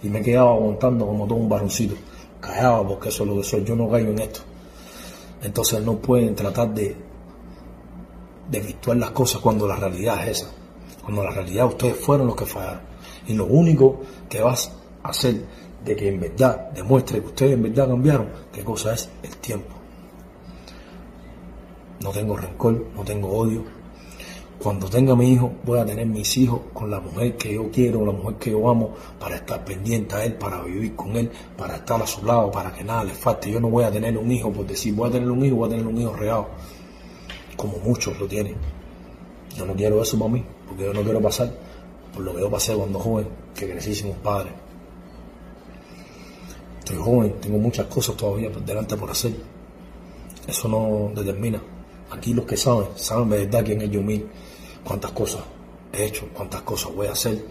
Y 0.04 0.10
me 0.10 0.20
he 0.20 0.22
quedado 0.22 0.50
aguantando 0.50 1.08
como 1.08 1.26
todo 1.26 1.40
un 1.40 1.48
varoncito 1.48 1.96
callado 2.40 2.88
porque 2.88 3.10
eso 3.10 3.24
es 3.24 3.30
lo 3.30 3.36
que 3.38 3.44
soy, 3.44 3.64
yo 3.64 3.76
no 3.76 3.90
caigo 3.90 4.12
en 4.12 4.20
esto. 4.20 4.42
Entonces 5.42 5.84
no 5.84 5.98
pueden 5.98 6.36
tratar 6.36 6.74
de, 6.74 6.96
de 8.50 8.60
virtuar 8.60 8.98
las 8.98 9.12
cosas 9.12 9.42
cuando 9.42 9.68
la 9.68 9.76
realidad 9.76 10.28
es 10.28 10.42
esa. 10.42 10.52
Cuando 11.04 11.24
la 11.24 11.32
realidad 11.32 11.68
ustedes 11.68 11.98
fueron 11.98 12.28
los 12.28 12.36
que 12.36 12.46
fallaron. 12.46 12.82
Y 13.28 13.34
lo 13.34 13.46
único 13.46 14.02
que 14.30 14.42
vas 14.42 14.72
a 15.04 15.10
hacer 15.10 15.42
de 15.84 15.96
que 15.96 16.10
en 16.10 16.20
verdad 16.20 16.72
demuestre 16.72 17.22
que 17.22 17.28
ustedes 17.28 17.54
en 17.54 17.64
verdad 17.64 17.88
cambiaron, 17.88 18.30
qué 18.52 18.64
cosa 18.64 18.94
es 18.94 19.10
el 19.24 19.36
tiempo. 19.38 19.74
No 22.02 22.12
tengo 22.12 22.36
rencor, 22.38 22.88
no 22.96 23.04
tengo 23.04 23.30
odio. 23.30 23.64
Cuando 24.68 24.90
tenga 24.90 25.16
mi 25.16 25.32
hijo, 25.32 25.50
voy 25.64 25.80
a 25.80 25.86
tener 25.86 26.06
mis 26.06 26.36
hijos 26.36 26.60
con 26.74 26.92
la 26.92 27.00
mujer 27.00 27.38
que 27.38 27.54
yo 27.54 27.72
quiero, 27.72 28.06
la 28.06 28.12
mujer 28.12 28.36
que 28.36 28.52
yo 28.52 28.70
amo, 28.70 28.94
para 29.18 29.38
estar 29.38 29.64
pendiente 29.64 30.14
a 30.14 30.26
él, 30.26 30.34
para 30.34 30.62
vivir 30.62 30.94
con 30.94 31.16
él, 31.16 31.32
para 31.56 31.78
estar 31.78 32.02
a 32.02 32.06
su 32.06 32.26
lado, 32.26 32.52
para 32.52 32.74
que 32.74 32.84
nada 32.84 33.06
le 33.06 33.14
falte. 33.14 33.50
Yo 33.50 33.62
no 33.62 33.70
voy 33.70 33.86
a 33.86 33.92
tener 33.92 34.18
un 34.18 34.30
hijo 34.30 34.52
por 34.52 34.68
decir, 34.68 34.94
voy 34.94 35.08
a 35.08 35.12
tener 35.14 35.32
un 35.32 35.46
hijo, 35.46 35.56
voy 35.56 35.68
a 35.68 35.70
tener 35.70 35.88
un 35.88 35.98
hijo 35.98 36.12
real, 36.18 36.48
como 37.56 37.78
muchos 37.78 38.20
lo 38.20 38.28
tienen. 38.28 38.58
Yo 39.56 39.66
no 39.66 39.74
quiero 39.74 40.02
eso 40.02 40.20
para 40.20 40.32
mí, 40.32 40.44
porque 40.68 40.84
yo 40.84 40.94
no 40.94 41.02
quiero 41.02 41.22
pasar 41.22 41.50
por 42.14 42.24
lo 42.24 42.36
que 42.36 42.42
yo 42.42 42.52
pasé 42.52 42.76
cuando 42.76 43.00
joven, 43.00 43.30
que 43.56 43.70
crecí 43.70 43.96
sin 43.96 44.08
un 44.08 44.18
padre. 44.18 44.50
Estoy 46.80 46.98
joven, 46.98 47.36
tengo 47.40 47.58
muchas 47.58 47.86
cosas 47.86 48.18
todavía 48.18 48.52
por 48.52 48.66
delante 48.66 48.98
por 48.98 49.10
hacer. 49.10 49.32
Eso 50.46 50.68
no 50.68 51.10
determina. 51.16 51.64
Aquí 52.12 52.34
los 52.34 52.44
que 52.44 52.58
saben, 52.58 52.88
saben 52.96 53.30
de 53.30 53.46
verdad 53.46 53.64
quién 53.64 53.82
es 53.82 53.90
yo 53.90 54.02
mí, 54.02 54.26
cuántas 54.88 55.12
cosas 55.12 55.42
he 55.92 56.06
hecho, 56.06 56.30
cuántas 56.34 56.62
cosas 56.62 56.96
voy 56.96 57.08
a 57.08 57.12
hacer, 57.12 57.44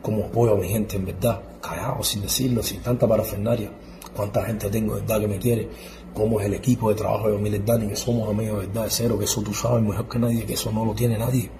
cómo 0.00 0.26
apoyo 0.26 0.54
a 0.54 0.56
mi 0.56 0.68
gente 0.68 0.96
en 0.96 1.04
verdad, 1.04 1.42
callado, 1.60 2.02
sin 2.04 2.22
decirlo, 2.22 2.62
sin 2.62 2.80
tanta 2.80 3.08
parafernaria, 3.08 3.70
cuánta 4.14 4.44
gente 4.44 4.70
tengo 4.70 4.94
de 4.94 5.00
verdad 5.00 5.20
que 5.20 5.28
me 5.28 5.38
quiere, 5.38 5.68
cómo 6.14 6.40
es 6.40 6.46
el 6.46 6.54
equipo 6.54 6.88
de 6.90 6.94
trabajo 6.94 7.28
de 7.28 7.38
Miles 7.38 7.66
Dani, 7.66 7.88
que 7.88 7.96
somos 7.96 8.28
amigos 8.28 8.60
de 8.60 8.66
verdad 8.68 8.84
de 8.84 8.90
cero, 8.90 9.18
que 9.18 9.24
eso 9.24 9.42
tú 9.42 9.52
sabes 9.52 9.82
mejor 9.82 10.08
que 10.08 10.18
nadie, 10.18 10.44
que 10.44 10.54
eso 10.54 10.70
no 10.70 10.84
lo 10.84 10.94
tiene 10.94 11.18
nadie. 11.18 11.50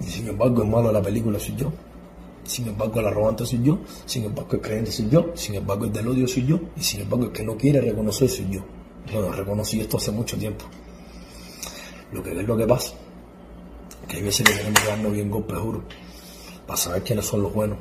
Y 0.00 0.04
sin 0.04 0.28
embargo, 0.28 0.62
el 0.62 0.68
malo 0.68 0.88
de 0.88 0.94
la 0.94 1.02
película 1.02 1.38
soy 1.38 1.56
yo. 1.56 1.72
Sin 2.44 2.68
embargo, 2.68 3.00
el 3.00 3.06
arrogante 3.08 3.44
soy 3.44 3.60
yo, 3.62 3.80
sin 4.04 4.24
embargo, 4.24 4.52
el 4.52 4.60
creyente 4.60 4.92
soy 4.92 5.08
yo, 5.08 5.32
sin 5.34 5.56
embargo, 5.56 5.84
el 5.84 5.92
del 5.92 6.08
odio 6.08 6.28
soy 6.28 6.46
yo, 6.46 6.60
y 6.76 6.80
sin 6.80 7.00
embargo, 7.00 7.26
el 7.26 7.32
que 7.32 7.42
no 7.42 7.56
quiere 7.56 7.80
reconocer 7.80 8.28
soy 8.28 8.48
yo. 8.50 8.60
Bueno, 9.12 9.32
reconocí 9.32 9.80
esto 9.80 9.96
hace 9.96 10.12
mucho 10.12 10.38
tiempo. 10.38 10.64
Lo 12.12 12.22
que 12.22 12.38
es 12.38 12.46
lo 12.46 12.56
que 12.56 12.66
pasa, 12.66 12.94
que 14.08 14.16
hay 14.16 14.22
veces 14.22 14.46
que 14.46 14.54
tenemos 14.54 14.80
que 14.80 14.88
darnos 14.88 15.12
bien 15.12 15.30
golpes, 15.30 15.58
juro, 15.58 15.82
para 16.66 16.76
saber 16.76 17.02
quiénes 17.02 17.26
son 17.26 17.42
los 17.42 17.52
buenos. 17.52 17.78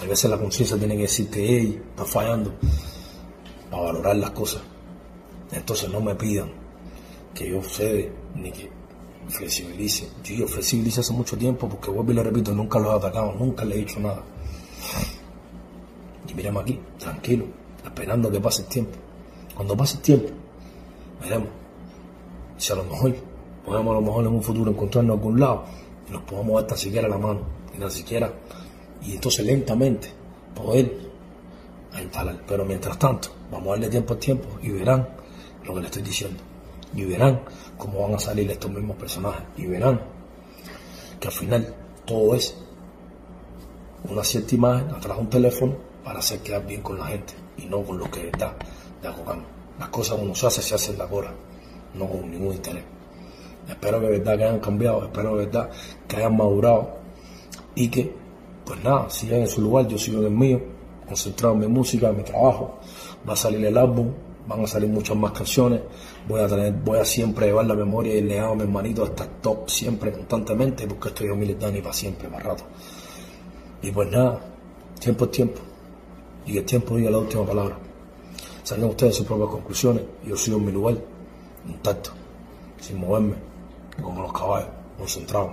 Hay 0.00 0.08
veces 0.08 0.30
la 0.30 0.38
conciencia 0.38 0.76
tiene 0.76 0.94
que 0.94 1.02
decir 1.02 1.30
que 1.30 1.44
hey, 1.44 1.82
está 1.90 2.04
fallando, 2.04 2.54
para 3.70 3.82
valorar 3.84 4.16
las 4.16 4.30
cosas. 4.30 4.62
Entonces 5.52 5.90
no 5.90 6.00
me 6.00 6.14
pidan 6.14 6.50
que 7.34 7.50
yo 7.50 7.62
cede 7.62 8.12
ni 8.34 8.50
que 8.50 8.70
flexibilice. 9.28 10.08
Yo, 10.24 10.46
flexibilice 10.46 11.00
hace 11.00 11.12
mucho 11.12 11.36
tiempo 11.36 11.68
porque 11.68 11.90
vuelvo 11.90 12.12
y 12.12 12.14
le 12.14 12.22
repito, 12.22 12.52
nunca 12.52 12.78
lo 12.78 12.92
he 12.92 12.96
atacado, 12.96 13.32
nunca 13.32 13.64
le 13.64 13.74
he 13.74 13.78
dicho 13.78 14.00
nada. 14.00 14.22
Y 16.28 16.34
miremos 16.34 16.62
aquí, 16.62 16.80
tranquilo, 16.98 17.46
esperando 17.84 18.30
que 18.30 18.40
pase 18.40 18.62
el 18.62 18.68
tiempo. 18.68 18.98
Cuando 19.54 19.76
pase 19.76 19.96
el 19.96 20.02
tiempo, 20.02 20.28
veremos 21.20 21.48
si 22.58 22.72
a 22.72 22.76
lo 22.76 22.84
mejor 22.84 23.14
podemos 23.66 23.92
a 23.92 24.00
lo 24.00 24.00
mejor 24.00 24.24
en 24.24 24.32
un 24.32 24.42
futuro 24.42 24.70
encontrarnos 24.70 25.14
en 25.14 25.18
algún 25.18 25.40
lado 25.40 25.64
y 26.08 26.12
nos 26.12 26.22
podamos 26.22 26.54
dar 26.54 26.68
tan 26.68 26.78
siquiera 26.78 27.08
la 27.08 27.18
mano, 27.18 27.40
ni 27.76 27.90
siquiera, 27.90 28.32
y 29.02 29.14
entonces 29.14 29.44
lentamente 29.44 30.08
poder 30.54 30.96
instalar. 32.00 32.40
Pero 32.46 32.64
mientras 32.64 32.98
tanto, 32.98 33.28
vamos 33.50 33.68
a 33.68 33.70
darle 33.72 33.88
tiempo 33.88 34.14
al 34.14 34.20
tiempo 34.20 34.48
y 34.62 34.70
verán 34.70 35.08
lo 35.64 35.74
que 35.74 35.80
le 35.80 35.86
estoy 35.86 36.02
diciendo. 36.02 36.42
Y 36.94 37.04
verán 37.04 37.40
cómo 37.76 38.02
van 38.02 38.14
a 38.14 38.18
salir 38.18 38.50
estos 38.50 38.70
mismos 38.70 38.96
personajes. 38.96 39.42
Y 39.56 39.66
verán 39.66 40.00
que 41.20 41.28
al 41.28 41.34
final 41.34 41.74
todo 42.04 42.34
es 42.34 42.56
una 44.08 44.22
cierta 44.22 44.54
imagen 44.54 44.90
atrás 44.90 45.16
de 45.16 45.22
un 45.22 45.30
teléfono 45.30 45.74
para 46.04 46.20
hacer 46.20 46.38
quedar 46.40 46.64
bien 46.64 46.82
con 46.82 46.98
la 46.98 47.06
gente 47.06 47.34
y 47.58 47.66
no 47.66 47.82
con 47.82 47.98
lo 47.98 48.10
que 48.10 48.28
está 48.28 48.56
de 49.02 49.08
acogando. 49.08 49.44
Las 49.78 49.88
cosas 49.88 50.18
uno 50.22 50.34
se 50.34 50.46
hace, 50.46 50.62
se 50.62 50.74
hacen 50.74 50.96
la 50.96 51.06
hora, 51.06 51.34
no 51.94 52.08
con 52.08 52.30
ningún 52.30 52.54
interés. 52.54 52.84
Espero 53.68 54.00
que 54.00 54.06
de 54.06 54.18
verdad 54.18 54.36
que 54.36 54.44
hayan 54.44 54.60
cambiado, 54.60 55.04
espero 55.04 55.36
de 55.36 55.46
verdad 55.46 55.70
que 56.06 56.16
hayan 56.16 56.36
madurado 56.36 56.96
y 57.74 57.88
que, 57.88 58.12
pues 58.64 58.82
nada, 58.82 59.10
sigan 59.10 59.40
en 59.40 59.48
su 59.48 59.60
lugar, 59.60 59.86
yo 59.88 59.98
sigo 59.98 60.20
en 60.20 60.26
el 60.26 60.30
mío, 60.30 60.60
concentrado 61.06 61.54
en 61.54 61.60
mi 61.60 61.68
música, 61.68 62.08
en 62.08 62.16
mi 62.16 62.22
trabajo. 62.22 62.78
Va 63.28 63.32
a 63.32 63.36
salir 63.36 63.64
el 63.64 63.76
álbum, 63.76 64.10
van 64.46 64.64
a 64.64 64.66
salir 64.66 64.88
muchas 64.88 65.16
más 65.16 65.32
canciones. 65.32 65.80
Voy 66.28 66.40
a 66.40 66.46
tener, 66.46 66.72
voy 66.72 66.98
a 66.98 67.04
siempre 67.04 67.46
llevar 67.46 67.66
la 67.66 67.74
memoria 67.74 68.14
y 68.14 68.18
el 68.18 68.28
legado 68.28 68.52
a 68.52 68.56
mi 68.56 68.62
hermanito 68.62 69.04
hasta 69.04 69.26
top 69.26 69.68
siempre, 69.68 70.12
constantemente, 70.12 70.86
porque 70.86 71.08
estoy 71.08 71.28
en 71.28 71.58
Dani 71.58 71.80
para 71.80 71.92
siempre, 71.92 72.28
para 72.28 72.44
rato. 72.44 72.64
Y 73.82 73.90
pues 73.90 74.10
nada, 74.10 74.40
tiempo 74.98 75.26
es 75.26 75.30
tiempo. 75.32 75.60
Y 76.46 76.52
que 76.52 76.58
el 76.60 76.64
tiempo 76.64 76.96
diga 76.96 77.10
la 77.10 77.18
última 77.18 77.44
palabra. 77.44 77.78
Salgan 78.62 78.90
ustedes 78.90 79.16
sus 79.16 79.26
propias 79.26 79.50
conclusiones. 79.50 80.02
Yo 80.24 80.36
sigo 80.36 80.56
en 80.58 80.64
mi 80.66 80.72
lugar, 80.72 80.96
intacto, 81.68 82.10
sin 82.80 82.98
moverme, 82.98 83.34
como 84.02 84.22
los 84.22 84.32
caballos, 84.32 84.68
concentrado. 84.98 85.52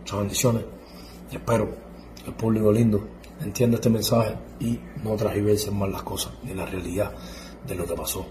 Muchas 0.00 0.18
bendiciones. 0.18 0.64
Espero 1.30 1.68
que 2.16 2.30
el 2.30 2.34
público 2.34 2.72
lindo 2.72 3.04
entienda 3.42 3.76
este 3.76 3.90
mensaje 3.90 4.34
y 4.60 4.78
no 5.02 5.16
transgiversen 5.16 5.76
más 5.76 5.90
las 5.90 6.02
cosas, 6.02 6.32
ni 6.42 6.54
la 6.54 6.66
realidad 6.66 7.12
de 7.66 7.74
lo 7.74 7.86
que 7.86 7.94
pasó, 7.94 8.24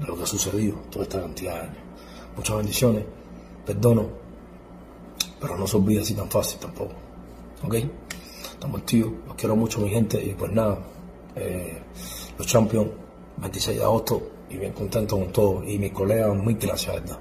de 0.00 0.06
lo 0.06 0.16
que 0.16 0.22
ha 0.24 0.26
sucedido 0.26 0.76
toda 0.90 1.04
esta 1.04 1.20
cantidad 1.20 1.54
de 1.54 1.60
años. 1.60 1.82
Muchas 2.36 2.56
bendiciones, 2.56 3.04
perdono, 3.64 4.08
pero 5.40 5.56
no 5.56 5.66
se 5.66 5.76
olvide 5.76 6.00
así 6.00 6.14
tan 6.14 6.30
fácil 6.30 6.58
tampoco. 6.58 6.92
¿Ok? 7.64 7.74
Estamos 8.52 8.84
tíos, 8.84 9.10
los 9.26 9.36
quiero 9.36 9.56
mucho 9.56 9.80
mi 9.80 9.90
gente 9.90 10.22
y 10.22 10.34
pues 10.34 10.52
nada, 10.52 10.78
eh, 11.34 11.80
los 12.36 12.46
Champions, 12.46 12.90
26 13.38 13.78
de 13.78 13.84
agosto 13.84 14.22
y 14.50 14.58
bien 14.58 14.72
contento 14.72 15.16
con 15.16 15.32
todo. 15.32 15.64
Y 15.64 15.78
mis 15.78 15.92
colegas, 15.92 16.36
muy 16.36 16.54
gracias, 16.54 16.94
¿verdad? 16.94 17.18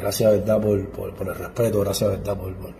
Gracias, 0.00 0.32
¿verdad? 0.32 0.60
Por, 0.60 0.88
por, 0.88 1.28
el 1.28 1.34
respeto, 1.34 1.80
gracias, 1.80 2.10
¿verdad? 2.10 2.36
Por, 2.36 2.54
por, 2.56 2.74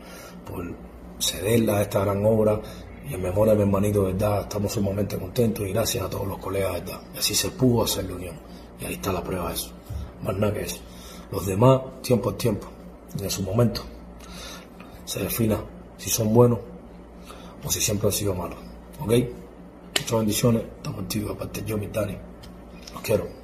por 0.44 0.74
cederla 1.20 1.78
a 1.78 1.83
esta 1.83 2.00
gran 2.00 2.24
obra 2.24 2.61
y 3.09 3.14
en 3.14 3.22
memoria 3.22 3.52
de 3.52 3.59
mi 3.59 3.64
hermanito, 3.64 4.04
¿verdad? 4.04 4.42
Estamos 4.42 4.72
sumamente 4.72 5.18
contentos 5.18 5.66
y 5.66 5.72
gracias 5.72 6.04
a 6.04 6.09
todos 6.09 6.26
los 6.26 6.38
colegas, 6.38 6.72
¿verdad? 6.72 7.00
Y 7.14 7.18
así 7.18 7.35
se 7.35 7.50
pudo 7.50 7.85
hacer 7.85 8.04
la 8.06 8.14
unión. 8.14 8.37
Y 8.80 8.87
ahí 8.87 8.94
está 8.94 9.12
la 9.12 9.22
prueba 9.22 9.48
de 9.48 9.54
eso. 9.54 9.70
Más 10.22 10.37
nada 10.37 10.52
que 10.54 10.62
eso. 10.62 10.80
Los 11.30 11.46
demás, 11.46 11.80
tiempo 12.02 12.30
a 12.30 12.37
tiempo, 12.37 12.66
en 13.20 13.30
su 13.30 13.42
momento, 13.42 13.83
se 15.04 15.20
defina 15.20 15.62
si 15.98 16.09
son 16.09 16.33
buenos 16.33 16.59
o 17.64 17.70
si 17.70 17.80
siempre 17.80 18.09
han 18.09 18.12
sido 18.12 18.35
malos. 18.35 18.59
¿Ok? 19.00 19.12
Muchas 19.98 20.18
bendiciones. 20.18 20.62
Estamos 20.76 21.02
activos, 21.02 21.33
aparte 21.33 21.62
yo, 21.66 21.76
mi 21.76 21.87
Dani. 21.88 22.16
Los 22.94 23.02
quiero. 23.02 23.39